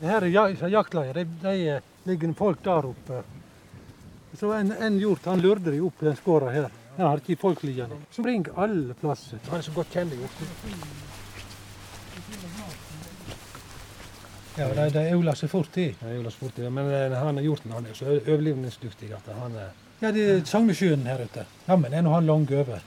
Her 0.01 0.23
er 0.23 0.27
ja- 0.29 0.69
jaktleier. 0.69 1.15
De, 1.15 1.25
de 1.43 1.69
eh, 1.77 1.81
ligger 2.05 2.33
folk 2.37 2.63
der 2.65 2.87
oppe. 2.93 3.23
Så 4.37 4.51
en, 4.53 4.73
en 4.73 4.99
hjort 5.01 5.25
han 5.25 5.41
lurte 5.41 5.71
de 5.73 5.81
opp 5.81 6.01
den 6.05 6.17
skåra 6.17 6.51
her. 6.53 6.69
Her 6.99 7.07
har 7.11 7.21
ikke 7.23 7.37
folk 7.41 7.63
liggende. 7.65 7.97
Så 8.11 8.21
springer 8.23 8.53
alle 8.61 8.95
plasser. 9.01 9.41
Han 9.51 9.59
er 9.61 9.65
så 9.65 9.73
godt 9.77 9.93
kjent 9.93 10.13
hjorten. 10.13 11.06
Ja, 14.57 14.69
de, 14.75 14.87
de 14.95 15.03
øler 15.13 15.35
seg 15.37 15.51
fort 15.53 15.77
i. 15.77 15.89
Det 16.01 16.13
er 16.13 16.31
seg 16.31 16.41
fort 16.41 16.59
i, 16.59 16.69
Men 16.73 16.91
eh, 16.93 17.17
han 17.21 17.37
hjorten 17.45 17.73
han 17.77 17.87
er 17.87 17.95
så 17.99 18.07
overlevelsesdyktig 18.19 19.13
at 19.17 19.27
han 19.41 19.57
er 19.57 19.73
Ja, 20.01 20.11
det 20.13 20.23
er 20.29 20.45
Sognesjøen 20.45 21.07
her 21.09 21.23
ute. 21.25 21.47
Ja, 21.67 21.77
men 21.77 21.93
er 21.95 22.03
nå 22.05 22.11
han 22.13 22.27
lang 22.27 22.47
over. 22.53 22.81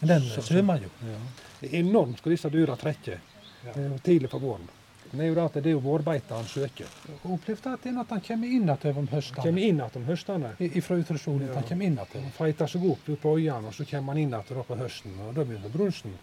Men 0.00 0.08
den 0.08 0.22
Så- 0.30 0.42
svømmer 0.42 0.80
jo. 0.82 0.90
Ja. 1.06 1.18
Det 1.60 1.68
er 1.72 1.78
enormt 1.80 2.20
hvor 2.22 2.30
disse 2.34 2.50
dyra 2.50 2.76
trekker 2.76 3.18
Ja. 3.64 3.70
eh, 3.76 3.98
tidlig 4.02 4.30
på 4.30 4.38
våren. 4.42 4.68
Men 5.12 5.18
det 5.18 5.24
er 5.24 5.28
jo 5.28 5.34
det 5.34 5.44
at 5.44 5.54
det 5.54 5.66
er 5.66 5.74
jo 5.76 5.80
vårbeita 5.84 6.34
han 6.34 6.44
søker. 6.48 6.86
Og 7.24 7.32
opplevde 7.34 7.72
at 7.74 8.08
han 8.10 8.20
kommer 8.20 8.46
inn 8.46 8.62
igjen 8.64 8.96
om 8.96 9.06
høstene. 9.06 9.10
høsten. 9.12 9.42
kommer 9.42 9.60
inn 9.60 9.76
igjen 9.78 9.96
om 9.96 10.04
høstene. 10.04 10.50
Fra 10.82 10.96
utresolen. 10.96 11.46
Ja. 11.48 11.54
Han 11.54 11.62
kommer 11.68 11.84
inn 11.84 11.98
igjen. 11.98 12.32
Feiter 12.32 12.66
seg 12.66 12.84
opp 12.90 13.04
på 13.22 13.36
øyene, 13.38 13.66
og 13.68 13.74
så 13.74 13.84
kommer 13.84 14.12
han 14.14 14.18
inn 14.22 14.30
igjen 14.32 14.64
på 14.66 14.76
høsten. 14.78 15.12
og 15.28 15.34
Da 15.34 15.44
begynner 15.44 15.68
brunsten. 15.68 16.14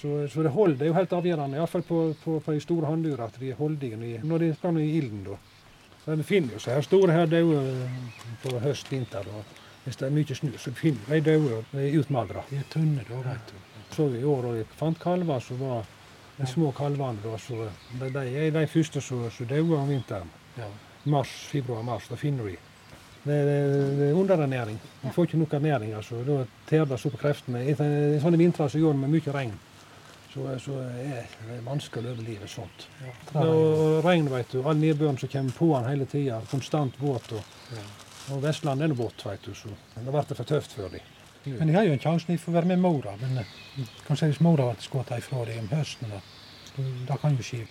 Så, 0.00 0.28
så 0.32 0.42
det 0.42 0.50
holder, 0.54 0.76
det 0.80 0.86
er 0.86 0.92
jo 0.92 0.94
helt 0.96 1.12
avgjørende, 1.12 1.56
iallfall 1.58 1.82
på, 1.84 1.96
på, 2.24 2.38
på 2.40 2.52
de 2.56 2.60
store 2.64 2.86
hanndyra, 2.88 3.26
at 3.28 3.34
de 3.40 3.50
er 3.50 3.58
holdige 3.58 3.96
når 4.24 4.38
de- 4.38 4.54
skal 4.56 4.78
i 4.80 4.86
ilden. 4.98 5.24
da. 5.24 5.36
Så 6.04 6.16
De 6.16 6.22
finner 6.24 6.54
jo 6.56 6.58
seg 6.58 6.74
her 6.78 6.82
store 6.86 7.12
her 7.12 7.26
døde 7.26 7.88
på 8.42 8.58
høst, 8.64 8.88
vinter. 8.92 9.26
og 9.28 9.44
Hvis 9.84 9.96
det 10.00 10.06
er 10.06 10.10
mye 10.16 10.34
snø, 10.34 10.50
så 10.58 10.72
finner 10.72 11.04
de 11.10 11.20
dauer 11.20 11.64
utmaldra. 12.00 12.44
De 12.50 12.56
er 12.56 12.64
tynne 12.72 13.04
da, 13.08 13.20
vet 13.26 13.52
du. 13.52 13.54
så 13.94 14.06
vi 14.08 14.20
i 14.20 14.24
år 14.24 14.44
og 14.48 14.54
vi 14.54 14.64
fant 14.78 14.98
kalver 15.02 15.40
som 15.40 15.58
var 15.60 15.84
de 16.38 16.46
små 16.46 16.72
kalvene. 16.72 17.18
Da, 17.22 17.36
så 17.38 17.68
de, 18.00 18.10
de 18.10 18.24
er 18.46 18.50
de 18.50 18.66
første 18.66 19.00
som 19.00 19.28
døde 19.48 19.76
om 19.76 19.88
vinteren. 19.88 20.28
Ja. 20.56 20.68
Mars, 21.04 21.28
februar-mars, 21.52 22.08
da 22.08 22.16
finner 22.16 22.44
vi. 22.44 22.56
Det, 23.24 23.36
det, 23.44 23.56
det 23.98 24.06
er 24.10 24.16
underernæring. 24.16 24.78
Du 25.02 25.10
får 25.12 25.26
ikke 25.28 25.38
nok 25.38 25.52
ernæring. 25.54 25.92
altså. 25.94 26.22
Da 26.24 26.44
tærer 26.68 26.84
det 26.88 26.96
opp 27.04 27.12
på 27.12 27.18
kreftene. 27.20 27.64
I 27.68 27.72
i 28.16 28.20
sånne 28.20 28.38
vintre 28.40 28.68
så 28.70 28.78
gjør 28.80 28.92
det 28.96 29.00
med 29.04 29.12
mye 29.18 29.32
regn. 29.36 29.52
Så, 30.30 30.44
så 30.62 30.76
er 30.86 31.24
det 31.48 31.56
vanskelig 31.66 32.06
å 32.06 32.12
overleve 32.14 32.46
sånt. 32.48 32.84
Ja. 33.02 33.42
Og 33.42 34.04
regn, 34.06 34.28
vet 34.30 34.52
du. 34.54 34.60
All 34.62 34.78
nedbøren 34.78 35.18
som 35.18 35.28
kommer 35.32 35.56
på 35.56 35.72
han 35.74 35.88
hele 35.90 36.06
tida. 36.06 36.38
Konstant 36.50 36.98
våt. 37.02 37.32
Og, 37.34 37.56
Ja. 37.74 37.82
og 38.34 38.42
Vestlandet 38.44 38.90
er 38.90 38.94
vått, 38.94 39.24
vet 39.26 39.42
du. 39.42 39.54
Så 39.54 39.72
det 39.96 40.06
ble 40.06 40.22
for 40.28 40.44
tøft 40.46 40.76
for 40.76 40.88
dem. 40.88 41.00
Men 41.44 41.66
de 41.68 41.74
har 41.74 41.84
jo 41.88 41.92
en 41.96 42.02
sjanse 42.02 42.26
de 42.28 42.36
får 42.38 42.52
være 42.52 42.66
med 42.74 42.78
mora. 42.78 43.16
Men 43.20 43.40
kanskje 43.40 44.06
kan 44.06 44.16
si 44.20 44.26
hvis 44.30 44.40
mora 44.44 44.66
ble 44.70 44.84
skutt 44.84 45.10
ifra 45.16 45.44
dem 45.48 45.64
om 45.64 45.70
høsten, 45.72 46.10
da, 46.12 46.20
da 47.08 47.16
kan 47.16 47.36
jo 47.36 47.42
skje. 47.46 47.64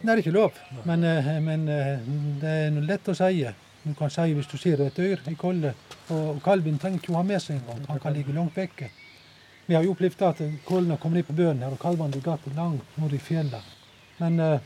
Det 0.00 0.10
er 0.12 0.20
ikke 0.20 0.32
lov, 0.34 0.52
men, 0.84 1.04
eh, 1.04 1.28
men 1.40 1.68
eh, 1.72 2.02
det 2.42 2.50
er 2.66 2.80
lett 2.84 3.08
å 3.08 3.14
si. 3.16 3.46
Du 3.86 3.94
kan 3.94 4.10
si 4.10 4.26
hvis 4.34 4.48
du 4.50 4.56
ser 4.58 4.82
et 4.82 4.96
dyr 4.98 5.22
i 5.30 5.36
kolde, 5.38 5.72
og 6.10 6.42
kalven 6.44 6.76
trenger 6.82 6.98
ikke 7.00 7.14
å 7.14 7.20
ha 7.20 7.22
med 7.22 7.40
seg 7.40 7.60
engang. 7.60 7.84
Han 7.88 8.00
kan 8.02 8.12
ligge 8.12 8.34
langt 8.34 8.56
vekke. 8.58 8.90
Vi 9.66 9.74
har 9.74 9.82
jo 9.82 9.96
opplevd 9.96 10.22
at 10.22 10.40
kollene 10.64 10.96
kommer 11.02 11.18
ned 11.18 11.26
på 11.26 11.34
bøen 11.34 11.62
her, 11.62 11.74
og 11.74 11.82
kalvene 11.82 12.20
går 12.22 12.36
alltid 12.36 12.54
langt 12.54 12.98
nord 13.00 13.14
i 13.16 13.18
fjellet. 13.18 13.72
Men 14.20 14.38
eh, 14.40 14.60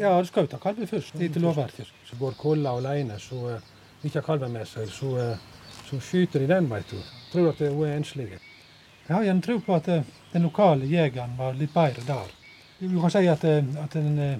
ja, 0.00 0.12
du 0.20 0.28
skal 0.28 0.44
jo 0.44 0.52
ta 0.52 0.60
kalven 0.62 0.90
først, 0.90 1.16
etter 1.16 1.40
lovverket. 1.40 1.88
Så 2.06 2.18
går 2.20 2.36
kåla 2.38 2.76
alene, 2.76 3.16
så 3.20 3.38
eh, 3.54 3.70
ikke 4.04 4.20
har 4.20 4.26
kalven 4.26 4.52
med 4.52 4.68
seg, 4.68 4.92
så, 4.92 5.14
eh, 5.22 5.72
så 5.88 6.00
skyter 6.00 6.44
de 6.44 6.50
den, 6.52 6.68
veit 6.70 6.92
du. 6.92 6.98
Tror 7.32 7.48
at 7.54 7.64
hun 7.64 7.86
er 7.88 7.96
enslig. 7.96 8.28
Jeg 9.06 9.16
har 9.16 9.24
gjerne 9.24 9.42
tro 9.42 9.58
på 9.64 9.74
at 9.74 9.88
eh, 9.88 10.04
den 10.34 10.46
lokale 10.46 10.86
jegeren 10.90 11.32
var 11.40 11.56
litt 11.58 11.72
bedre 11.74 12.04
der. 12.06 12.36
Du 12.82 13.00
kan 13.00 13.14
si 13.14 13.24
at, 13.32 13.44
eh, 13.48 13.72
at 13.82 13.96
den, 13.96 14.18
eh, 14.18 14.38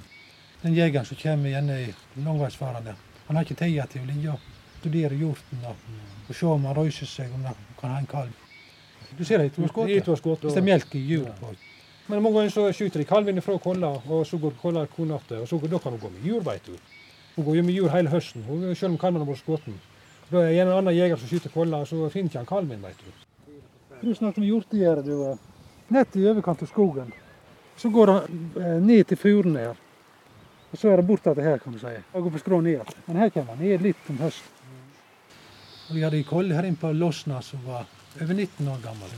den 0.62 0.76
jegeren 0.76 1.08
som 1.08 1.18
kommer 1.18 1.50
gjerne 1.50 1.80
i 1.86 1.90
langveisfarende, 2.20 2.94
han 3.26 3.36
har 3.36 3.48
ikke 3.48 3.58
tid 3.64 3.80
til 3.90 4.04
å 4.04 4.12
ligge 4.12 4.36
og 4.36 4.46
studere 4.82 5.18
hjorten 5.18 5.66
og, 5.66 5.90
og 6.28 6.34
se 6.36 6.46
om 6.46 6.68
han 6.68 6.76
røyser 6.76 7.08
seg, 7.08 7.34
om 7.34 7.48
han 7.48 7.68
kan 7.80 7.96
ha 7.96 8.00
en 8.02 8.10
kalv. 8.10 8.41
Du 9.18 9.24
ser 9.24 9.38
det 9.38 9.46
i 9.46 9.54
to 9.54 9.62
De 9.62 9.68
skudd. 9.68 10.04
to 10.04 10.10
har 10.10 10.16
skutt, 10.16 10.40
Hvis 10.40 10.54
det 10.54 10.62
er 10.62 10.68
melk 10.70 10.94
i 10.94 10.98
hjul 10.98 11.28
på. 11.40 11.54
Men 12.08 12.22
mange 12.22 12.38
ganger 12.38 12.50
så 12.50 12.72
skyter 12.72 12.98
de 12.98 13.04
kalven 13.04 13.42
fra 13.42 13.58
kolla, 13.58 13.92
og 14.08 14.26
så 14.26 14.38
går 14.38 14.52
kolla 14.62 14.86
konatte, 14.86 15.40
og 15.40 15.48
så, 15.48 15.58
da 15.58 15.78
kan 15.78 15.92
hun 15.92 16.00
gå 16.00 16.10
med 16.10 16.26
jur, 16.26 16.40
vet 16.40 16.66
du. 16.66 16.72
Hun 17.36 17.44
går 17.44 17.56
jo 17.56 17.62
med 17.62 17.74
jur 17.74 17.88
hele 17.88 18.10
høsten, 18.10 18.44
selv 18.74 18.92
om 18.92 18.98
kalven 18.98 19.22
har 19.22 19.28
vært 19.28 19.38
skutt. 19.38 19.68
Da 20.30 20.38
er 20.38 20.50
det 20.50 20.60
en 20.60 20.68
annen 20.68 20.94
jeger 20.96 21.16
som 21.16 21.28
skyter 21.28 21.50
kolla, 21.54 21.82
og 21.84 21.86
så 21.86 22.08
finner 22.10 22.28
ikke 22.30 22.38
han 22.38 22.46
kalven, 22.46 22.82
vet 22.82 22.98
du. 22.98 23.12
Du 24.02 24.14
snakket 24.14 24.38
om 24.42 24.48
hjortegjerdet, 24.48 25.06
du. 25.06 25.38
Nett 25.92 26.16
i 26.16 26.26
overkant 26.26 26.62
av 26.62 26.68
skogen. 26.68 27.12
Så 27.76 27.90
går 27.90 28.06
det 28.10 28.18
eh, 28.62 28.78
ned 28.82 29.04
til 29.08 29.16
furene 29.16 29.58
her. 29.58 29.80
Og 30.72 30.78
så 30.78 30.88
er 30.88 31.02
det 31.02 31.18
til 31.22 31.42
her, 31.42 31.58
kan 31.58 31.72
du 31.72 31.78
si. 31.78 31.94
Og 32.12 32.22
går 32.22 32.30
på 32.30 32.38
skrå 32.38 32.60
ned. 32.60 32.80
Men 33.06 33.16
her 33.16 33.28
kommer 33.28 33.54
han 33.54 33.64
ned 33.64 33.82
litt 33.84 34.10
om 34.10 34.18
høsten. 34.18 34.60
Vi 35.92 36.00
hadde 36.00 36.16
ei 36.16 36.24
kolle 36.24 36.54
her 36.56 36.64
inne 36.64 36.80
på 36.80 36.92
Losna 36.96 37.42
som 37.44 37.60
var 37.66 37.84
over 38.20 38.34
19 38.34 38.68
år 38.68 38.78
gammel. 38.84 39.08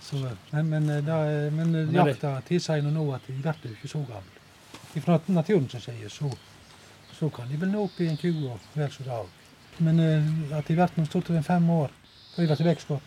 Så, 0.00 0.16
eh, 0.26 0.32
men, 0.50 0.68
men, 0.68 0.90
eh, 0.90 1.02
da, 1.04 1.18
eh, 1.30 1.52
men 1.52 1.74
eh, 1.74 1.86
det- 1.86 1.94
jakta 1.94 2.40
tilsier 2.48 2.82
nå 2.82 3.04
at 3.14 3.26
de 3.26 3.32
blir 3.32 3.72
ikke 3.76 3.88
så 3.88 4.04
gamle. 4.06 4.40
fra 5.00 5.18
naturens 5.28 5.72
side, 5.84 6.10
så, 6.10 6.30
så 7.18 7.30
kan 7.32 7.48
de 7.48 7.56
vel 7.56 7.70
nå 7.72 7.84
opp 7.84 8.00
i 8.00 8.08
en 8.08 8.16
20 8.16 8.48
år, 8.50 8.58
vel 8.74 8.90
så 8.90 9.02
det 9.04 9.12
òg. 9.12 9.28
Men 9.78 10.00
at 10.52 10.66
de 10.68 10.74
blir 10.76 11.06
stort 11.06 11.30
over 11.30 11.42
fem 11.42 11.70
år, 11.70 11.90
driver 12.36 12.56
til 12.56 12.66
vekstgodt 12.66 13.02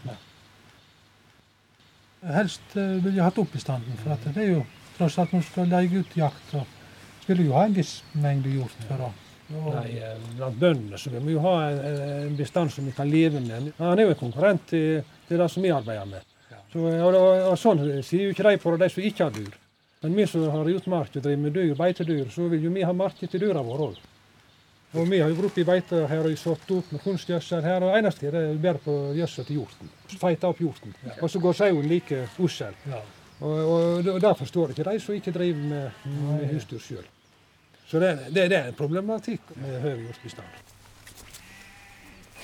Helst 2.25 2.61
ville 2.73 3.01
vil 3.03 3.13
jeg 3.15 3.23
hatt 3.23 3.37
opp 3.37 3.51
bestanden, 3.53 3.97
for 4.01 4.17
det 4.33 4.37
er 4.41 4.47
jo 4.55 4.63
tross 4.97 5.17
alt 5.21 5.31
når 5.33 5.43
du 5.43 5.45
skal 5.45 5.67
leie 5.69 5.99
ut 5.99 6.15
jakt, 6.17 6.41
så 6.49 6.63
skal 7.21 7.37
du 7.37 7.43
jo 7.43 7.53
ha 7.53 7.65
en 7.65 7.73
viss 7.75 8.01
mengde 8.13 8.49
hjort 8.49 8.73
for 8.87 9.03
å 9.05 9.11
Nei, 9.49 9.89
eh, 10.01 10.15
blant 10.39 10.55
bøndene 10.57 10.97
så 10.97 11.11
vi 11.13 11.19
må 11.21 11.35
jo 11.35 11.43
ha 11.43 11.57
en, 11.69 11.99
en 12.29 12.37
bestand 12.37 12.73
som 12.73 12.87
vi 12.87 12.95
kan 12.95 13.09
leve 13.09 13.41
med. 13.43 13.69
Han 13.77 13.99
er 13.99 14.07
jo 14.07 14.15
en 14.15 14.23
konkurrent 14.23 14.65
til, 14.71 15.03
til 15.27 15.41
det 15.41 15.49
som 15.53 15.65
vi 15.65 15.73
arbeider 15.73 16.09
med. 16.09 16.25
Så, 16.73 16.81
og, 16.81 17.13
og, 17.13 17.43
og 17.51 17.59
sånn 17.59 17.83
sier 18.03 18.25
jo 18.25 18.33
ikke 18.33 18.49
de 18.49 18.57
på 18.63 18.73
det, 18.73 18.81
de 18.87 18.89
som 18.95 19.05
ikke 19.05 19.27
har 19.27 19.35
dyr. 19.35 19.53
Men 20.01 20.17
vi 20.17 20.25
som 20.29 20.43
har 20.49 20.67
utmark 20.69 21.15
og 21.15 21.23
driver 21.23 21.43
med 21.45 21.55
dyr, 21.55 21.75
beitedyr, 21.77 22.27
så 22.33 22.49
vil 22.51 22.65
jo 22.67 22.73
vi 22.73 22.83
ha 22.85 22.93
marked 22.93 23.31
til 23.31 23.41
dyra 23.45 23.63
våre 23.65 23.91
òg. 23.91 24.03
Og 24.95 25.09
vi 25.11 25.19
har 25.19 25.31
jo 25.31 25.35
vært 25.39 25.57
i 25.59 25.65
beite 25.67 26.01
her 26.07 26.27
og 26.29 26.37
satt 26.39 26.69
opp 26.71 26.91
med 26.93 27.01
kunstgjødsel 27.03 27.65
her, 27.65 27.83
og 27.83 27.97
eneste 27.97 28.29
er 28.29 28.35
vi 28.53 28.59
bære 28.63 28.81
på 28.85 28.93
gjødsel 29.17 29.47
til 29.47 29.59
hjorten. 29.59 29.89
Feite 30.21 30.47
opp 30.47 30.61
hjorten. 30.63 30.93
Og 31.19 31.31
så 31.31 31.41
går 31.43 31.57
sauen 31.57 31.89
like 31.89 32.21
ussel. 32.39 32.77
Og, 33.41 33.57
og, 33.59 34.07
og 34.13 34.21
det 34.23 34.31
forstår 34.39 34.71
ikke 34.71 34.85
de 34.87 34.99
som 35.03 35.17
ikke 35.17 35.33
driver 35.35 35.65
med, 35.73 36.05
med 36.05 36.45
husdyr 36.53 36.79
sjøl. 36.79 37.09
Så 37.87 37.99
det, 37.99 38.09
det, 38.29 38.49
det 38.49 38.57
er 38.57 38.67
en 38.71 38.77
problematikk 38.77 39.41
med 39.55 39.81
høy 39.81 40.01
hjortebestand. 40.05 40.47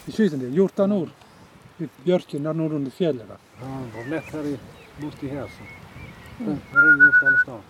Vi 0.06 0.12
skyter 0.14 0.36
en 0.38 0.44
del 0.46 0.54
hjort 0.58 0.78
nord. 0.90 1.10
Bjørken 2.06 2.46
der 2.46 2.54
nord 2.54 2.72
under 2.78 2.92
fjellet. 2.94 3.28
der. 3.28 3.38
Ja, 3.62 3.66
det 3.82 3.92
går 3.96 4.06
lett 4.14 4.30
her 4.36 4.44
i, 4.52 4.56
borti 5.00 5.28
her, 5.32 5.48
så. 5.50 5.64
Her 6.42 6.52
er 6.52 6.56
det 6.86 6.94
hjort 7.02 7.22
alle 7.26 7.40
steder. 7.44 7.62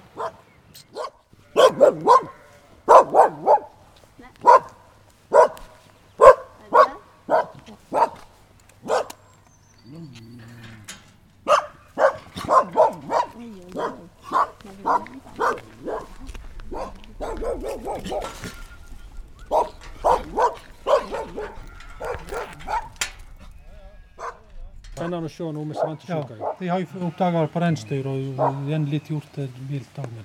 Å 25.31 25.37
se 25.37 25.55
noe 25.55 25.65
med 25.65 26.05
Ja, 26.07 26.21
de 26.59 26.69
har 26.69 26.83
jo 26.83 27.07
oppdaga 27.07 27.47
på 27.47 27.63
reinsdyr 27.63 28.07
og 28.11 28.67
igjen 28.67 28.87
litt 28.91 29.09
hjort 29.11 29.37
er 29.41 29.49
vilt 29.69 29.99
òg. 30.01 30.21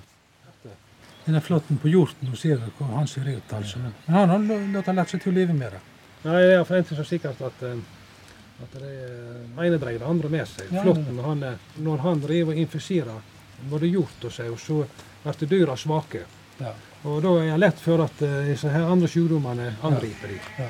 Denne 1.27 1.41
flåtten 1.43 1.79
på 1.83 1.89
hjorten, 1.91 2.29
nå 2.29 2.37
ser 2.39 2.61
hvor 2.77 2.93
han 2.95 3.07
ser 3.07 3.27
ut. 3.27 3.53
altså. 3.53 3.79
Men 4.07 4.29
han 4.31 4.49
har 4.75 4.93
lært 4.95 5.11
seg 5.11 5.21
til 5.23 5.33
å 5.33 5.35
leve 5.35 5.53
med 5.53 5.75
det. 5.75 5.81
Nei, 6.23 6.39
det 6.39 6.53
er 6.55 6.75
en 6.77 6.87
ting 6.87 6.97
så 6.97 7.03
sikkert 7.03 7.41
at, 7.43 7.63
eh, 7.67 7.81
at 8.63 8.77
det 8.79 8.91
er 8.91 9.65
ene 9.65 9.79
dreier 9.81 9.99
det 9.99 10.07
andre 10.07 10.31
med 10.31 10.47
seg. 10.47 10.71
Flåtten, 10.71 11.19
han, 11.25 11.43
når 11.83 12.03
han 12.05 12.23
driver 12.23 12.55
og 12.55 12.61
infiserer 12.63 13.19
både 13.69 13.91
hjort 13.91 14.27
og 14.29 14.31
sau, 14.33 14.55
så 14.57 14.81
blir 15.27 15.51
dyra 15.51 15.75
svake. 15.77 16.23
Ja. 16.61 16.71
Og 17.03 17.19
da 17.21 17.33
er 17.43 17.51
det 17.51 17.59
lett 17.61 17.81
for 17.83 18.01
at 18.07 18.21
eh, 18.25 18.47
disse 18.47 18.71
her 18.71 18.87
andre 18.89 19.09
sykdommene 19.11 19.73
angriper 19.85 20.31
dem. 20.31 20.47
Ja. 20.57 20.69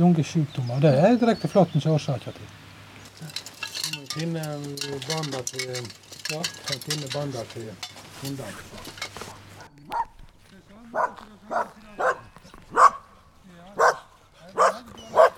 Lungesykdommer, 0.00 0.80
det 0.82 0.94
er 0.98 1.20
direkte 1.20 1.52
flåtten 1.52 1.84
som 1.84 1.94
årsaker 1.94 2.34
til. 2.34 2.54
Finne 4.12 4.44
banda 5.08 5.42
til 5.50 5.74
ja, 6.32 6.40
finne 6.84 7.10
bander 7.12 7.44
til 7.52 7.68
hundene. 8.22 8.52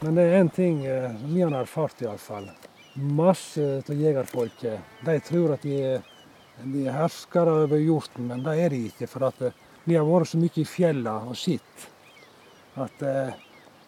Men 0.00 0.16
det 0.16 0.24
er 0.24 0.38
én 0.40 0.48
ting 0.54 0.84
eh, 0.86 1.10
vi 1.28 1.42
har 1.42 1.52
erfart 1.60 2.00
iallfall. 2.02 2.48
Masse 2.94 3.66
av 3.80 3.94
jegerfolket 3.94 5.04
de 5.06 5.18
tror 5.26 5.56
at 5.58 5.66
de 5.66 6.00
de 6.64 6.86
er 6.86 6.96
herskere 6.96 7.52
over 7.64 7.80
hjorten, 7.80 8.26
men 8.28 8.42
det 8.44 8.56
er 8.60 8.72
de 8.72 8.80
ikke. 8.90 9.08
For 9.10 9.28
at 9.28 9.40
eh, 9.44 9.56
de 9.86 9.96
har 9.96 10.08
vært 10.08 10.32
så 10.32 10.40
mye 10.40 10.60
i 10.60 10.66
fjellene 10.68 11.30
og 11.30 11.38
sett 11.38 11.86
at 12.80 13.04
eh, 13.06 13.38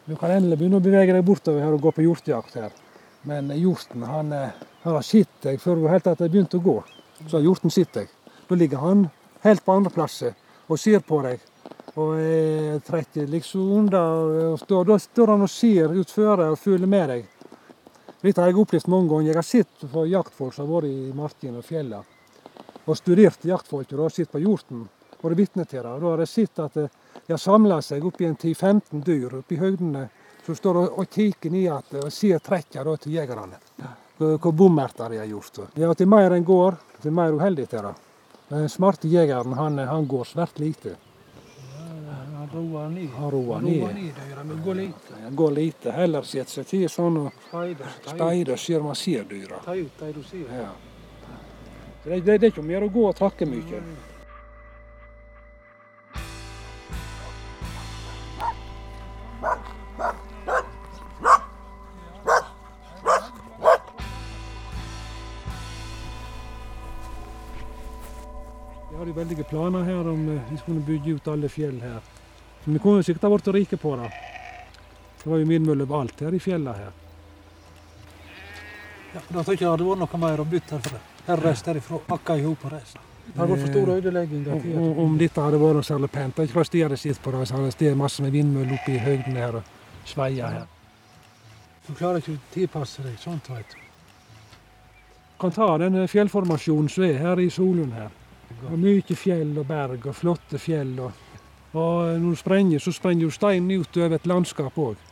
du 0.09 0.16
kan 0.18 0.33
endelig 0.35 0.59
begynne 0.61 0.81
å 0.81 0.85
bevege 0.85 1.14
deg 1.14 1.27
bortover 1.27 1.62
her 1.62 1.77
og 1.77 1.85
gå 1.85 1.92
på 1.95 2.07
hjortejakt 2.07 2.57
her. 2.59 2.82
Men 3.22 3.50
hjorten 3.54 4.02
han, 4.02 4.32
eh, 4.32 4.50
har 4.82 5.02
sett 5.02 5.42
deg 5.42 5.61
før 5.61 5.76
du 5.78 5.88
helt 5.88 6.06
at 6.06 6.18
har 6.18 6.28
begynt 6.28 6.54
å 6.54 6.62
gå. 6.62 6.82
Så 7.28 7.37
har 7.37 7.44
hjorten 7.44 7.70
sett 7.70 7.92
deg. 7.94 8.08
Da 8.48 8.54
ligger 8.54 8.82
han 8.82 9.11
helt 9.42 9.64
på 9.64 9.76
andre 9.76 9.92
plasser 9.94 10.35
og 10.68 10.78
ser 10.78 11.00
på 11.06 11.22
deg. 11.22 11.40
Og 11.94 12.16
er 12.18 12.80
trekker 12.80 13.28
liksom 13.28 13.72
under. 13.78 14.56
og 14.56 14.87
Da 14.87 14.98
står 14.98 15.26
han 15.28 15.42
og 15.42 15.50
ser 15.50 15.94
utfor 15.94 16.40
og 16.40 16.58
følger 16.58 16.88
med 16.88 17.08
deg. 17.08 17.28
Dette 18.22 18.40
har 18.40 18.50
jeg 18.50 18.58
opplevd 18.58 18.88
mange 18.88 19.08
ganger. 19.11 19.26
Jeg 19.26 19.35
har 19.35 19.42
sett 19.42 19.92
på 19.92 20.06
jaktfolk 20.06 20.54
som 20.54 20.66
har 20.66 20.80
vært 20.80 20.90
i 20.90 21.12
markene 21.14 21.58
og 21.58 21.64
fjellene. 21.64 22.04
og 22.85 22.96
studert 22.96 23.44
jaktfolk 23.44 23.92
og 23.92 24.11
sett 24.11 24.32
på 24.32 24.40
hjorten. 24.42 24.88
Vært 25.22 25.37
vitne 25.37 25.64
til 25.64 25.82
det. 25.82 26.00
Da 26.00 26.06
har 26.11 26.18
jeg 26.18 26.28
sett 26.28 26.58
at 26.58 26.76
eh, 26.76 26.88
de 27.26 27.32
har 27.32 27.38
samla 27.38 27.80
seg 27.80 28.04
oppi 28.04 28.26
en 28.26 28.35
10-15 28.37 29.04
dyr 29.06 29.37
oppi 29.38 29.56
høydene 29.56 30.08
som 30.46 30.57
står 30.57 30.81
og, 30.83 31.05
kikker 31.11 31.50
ned 31.50 31.98
og 32.02 32.12
ser 32.12 32.38
trekkene 32.42 32.96
til 32.98 33.14
jegerne. 33.18 33.61
Hvor 34.18 34.52
bommerter 34.52 35.11
de 35.11 35.18
har 35.22 35.31
gjort. 35.31 35.62
Ja, 35.74 35.94
til 35.94 36.09
mer 36.11 36.35
en 36.37 36.44
går, 36.44 36.76
til 37.02 37.14
mer 37.14 37.35
uheldig 37.35 37.66
er 37.72 37.88
det. 37.88 37.94
Den 38.52 38.68
smarte 38.68 39.09
jegeren 39.09 39.55
han, 39.57 39.78
han 39.78 40.07
går 40.07 40.24
svært 40.28 40.59
lite. 40.61 40.96
Han 42.42 42.48
roer 42.52 42.88
ned. 42.88 43.09
Han 43.16 43.31
roer 43.31 43.61
ned. 43.61 44.14
dyra, 44.28 44.44
men 44.44 44.62
går 44.64 44.74
lite. 44.74 45.18
Han 45.22 45.37
går 45.37 45.50
lite. 45.50 45.90
Heller 45.90 46.22
setter 46.22 46.52
seg 46.59 46.66
til 46.66 46.88
sånn 46.90 47.16
og 47.22 47.31
speider 48.07 48.57
ser 48.57 48.83
man 48.83 48.98
ser 48.98 49.24
dyra. 49.31 49.62
Ta 49.64 49.76
ut 49.78 50.00
de 50.00 50.12
du 50.12 50.22
ser. 50.26 50.48
Ja. 50.50 50.72
Det, 52.05 52.20
det, 52.20 52.38
det 52.38 52.48
er 52.48 52.50
ikke 52.50 52.66
mer 52.66 52.83
å 52.83 52.90
gå 52.90 53.07
og 53.09 53.14
trakke 53.16 53.46
mye. 53.46 53.83
Vi 70.66 70.72
skulle 70.72 70.87
bygge 70.87 71.14
ut 71.16 71.29
alle 71.29 71.48
fjell 71.48 71.81
her. 71.83 72.01
Men 72.64 72.75
vi 72.75 72.79
kunne 72.79 73.03
sikkert 73.03 73.22
ha 73.22 73.31
blitt 73.35 73.48
rike 73.55 73.77
på 73.77 73.96
det. 73.96 74.11
Det 75.22 75.31
var 75.31 75.38
jo 75.38 75.46
vindmøller 75.46 75.87
overalt 75.87 76.20
her 76.20 76.35
i 76.35 76.38
fjellene 76.42 76.75
her. 76.77 76.92
Ja, 79.14 79.20
Da 79.29 79.42
tror 79.42 79.44
jeg 79.53 79.59
ikke 79.59 79.64
det 79.66 79.70
hadde 79.72 79.88
vært 79.88 80.03
noe 80.03 80.20
mer 80.22 80.40
å 80.40 80.44
bytte 80.48 80.79
herfra. 80.79 81.01
Her 81.27 81.42
reiste 81.46 81.70
herifra, 81.72 81.98
pakka 82.09 82.37
i 82.38 82.44
hop 82.46 82.64
og 82.64 82.72
reiste. 82.72 82.98
Det 83.27 83.37
hadde 83.38 83.53
vært 83.53 83.61
for 83.61 83.72
stor 83.75 83.92
ødelegging. 83.96 84.46
Om, 84.53 84.98
om- 84.98 85.18
dette 85.18 85.40
hadde 85.44 85.59
vært 85.62 85.75
noe 85.79 85.87
særlig 85.87 86.11
pent. 86.11 86.37
Det 86.37 86.42
er 86.42 86.48
ikke 86.62 86.70
de 86.72 86.83
hadde 86.83 86.96
sett 86.96 87.22
på 87.22 87.31
det. 87.35 87.48
Så 87.48 87.55
hadde 87.59 87.70
det 87.79 87.96
masse 87.96 88.22
med 88.22 88.33
vindmøller 88.33 88.75
oppe 88.79 88.94
i 88.94 88.98
høyden 88.98 89.37
her 89.37 89.57
og 89.61 89.62
sveia 90.05 90.48
her. 90.48 90.66
Du 91.87 91.94
klarer 91.94 92.18
ikke 92.22 92.33
å 92.38 92.40
tilpasse 92.55 93.03
deg 93.03 93.18
sånt, 93.18 93.48
veit 93.51 93.66
du. 93.70 93.79
Kan 95.40 95.51
ta 95.51 95.79
den 95.79 96.07
fjellformasjonen 96.09 96.88
som 96.88 97.05
er 97.05 97.18
her 97.18 97.40
i 97.42 97.48
Solund 97.51 97.92
her. 97.92 98.11
Og 98.71 98.79
mye 98.79 99.17
fjell 99.17 99.57
og 99.59 99.67
berg 99.69 100.07
og 100.07 100.17
flotte 100.17 100.59
fjell. 100.59 100.93
Og, 101.01 101.38
og 101.73 102.19
når 102.19 102.29
du 102.29 102.41
sprenger, 102.41 102.83
så 102.83 102.93
sprenger 102.93 103.27
jo 103.27 103.33
steinen 103.35 103.81
ut 103.81 103.97
over 103.97 104.19
et 104.19 104.29
landskap 104.29 104.79
òg. 104.79 105.09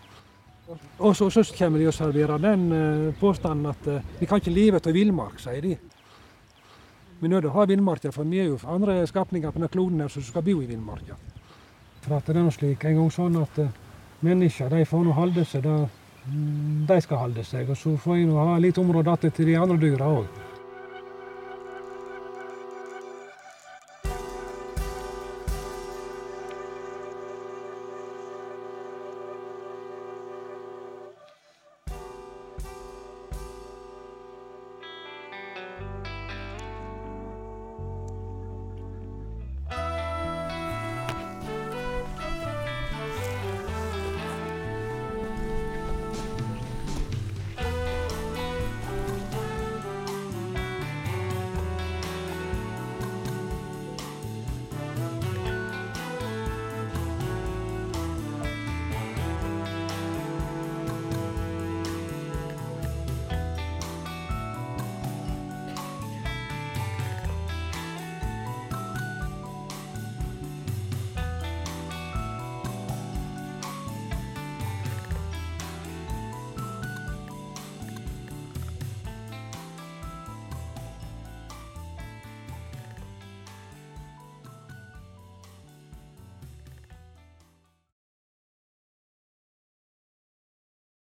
Og 0.99 1.17
så, 1.17 1.31
så 1.31 1.43
kommer 1.59 1.81
de 1.81 1.89
og 1.91 1.95
serverer 1.95 2.39
den 2.39 2.73
eh, 2.73 3.15
påstanden 3.19 3.67
at 3.67 3.87
eh, 3.91 4.05
vi 4.21 4.27
kan 4.27 4.39
ikke 4.39 4.55
leve 4.55 4.79
av 4.79 4.95
villmark, 4.95 5.41
sier 5.43 5.65
de. 5.65 5.77
Vi 7.21 7.27
er 7.27 7.33
nødt 7.33 7.43
til 7.45 7.51
å 7.51 7.57
ha 7.57 7.65
villmarka, 7.69 8.13
for 8.15 8.29
vi 8.29 8.39
er 8.41 8.53
jo 8.53 8.59
andre 8.71 9.01
skapninger 9.07 9.51
på 9.51 9.59
denne 9.59 9.73
kloden 9.73 10.01
her 10.01 10.13
som 10.13 10.25
skal 10.25 10.45
bo 10.47 10.61
i 10.63 10.69
villmarka. 10.69 11.19
For 12.05 12.17
at 12.17 12.31
det 12.31 12.39
er 12.41 12.55
slik 12.55 12.85
en 12.89 13.01
gang 13.01 13.11
sånn 13.13 13.41
at 13.41 13.59
eh, 13.61 13.75
mennesker 14.25 14.71
de 14.73 14.87
får 14.89 15.05
nå 15.05 15.17
holde 15.17 15.45
seg 15.49 15.67
der 15.67 15.89
mm, 15.89 16.87
de 16.89 17.01
skal 17.05 17.25
holde 17.25 17.45
seg, 17.45 17.69
og 17.69 17.81
så 17.81 17.97
får 18.01 18.23
en 18.23 18.37
ha 18.39 18.61
litt 18.63 18.79
område 18.81 19.17
igjen 19.19 19.37
til 19.37 19.51
de 19.51 19.59
andre 19.61 19.81
dyra 19.83 20.15
òg. 20.21 20.40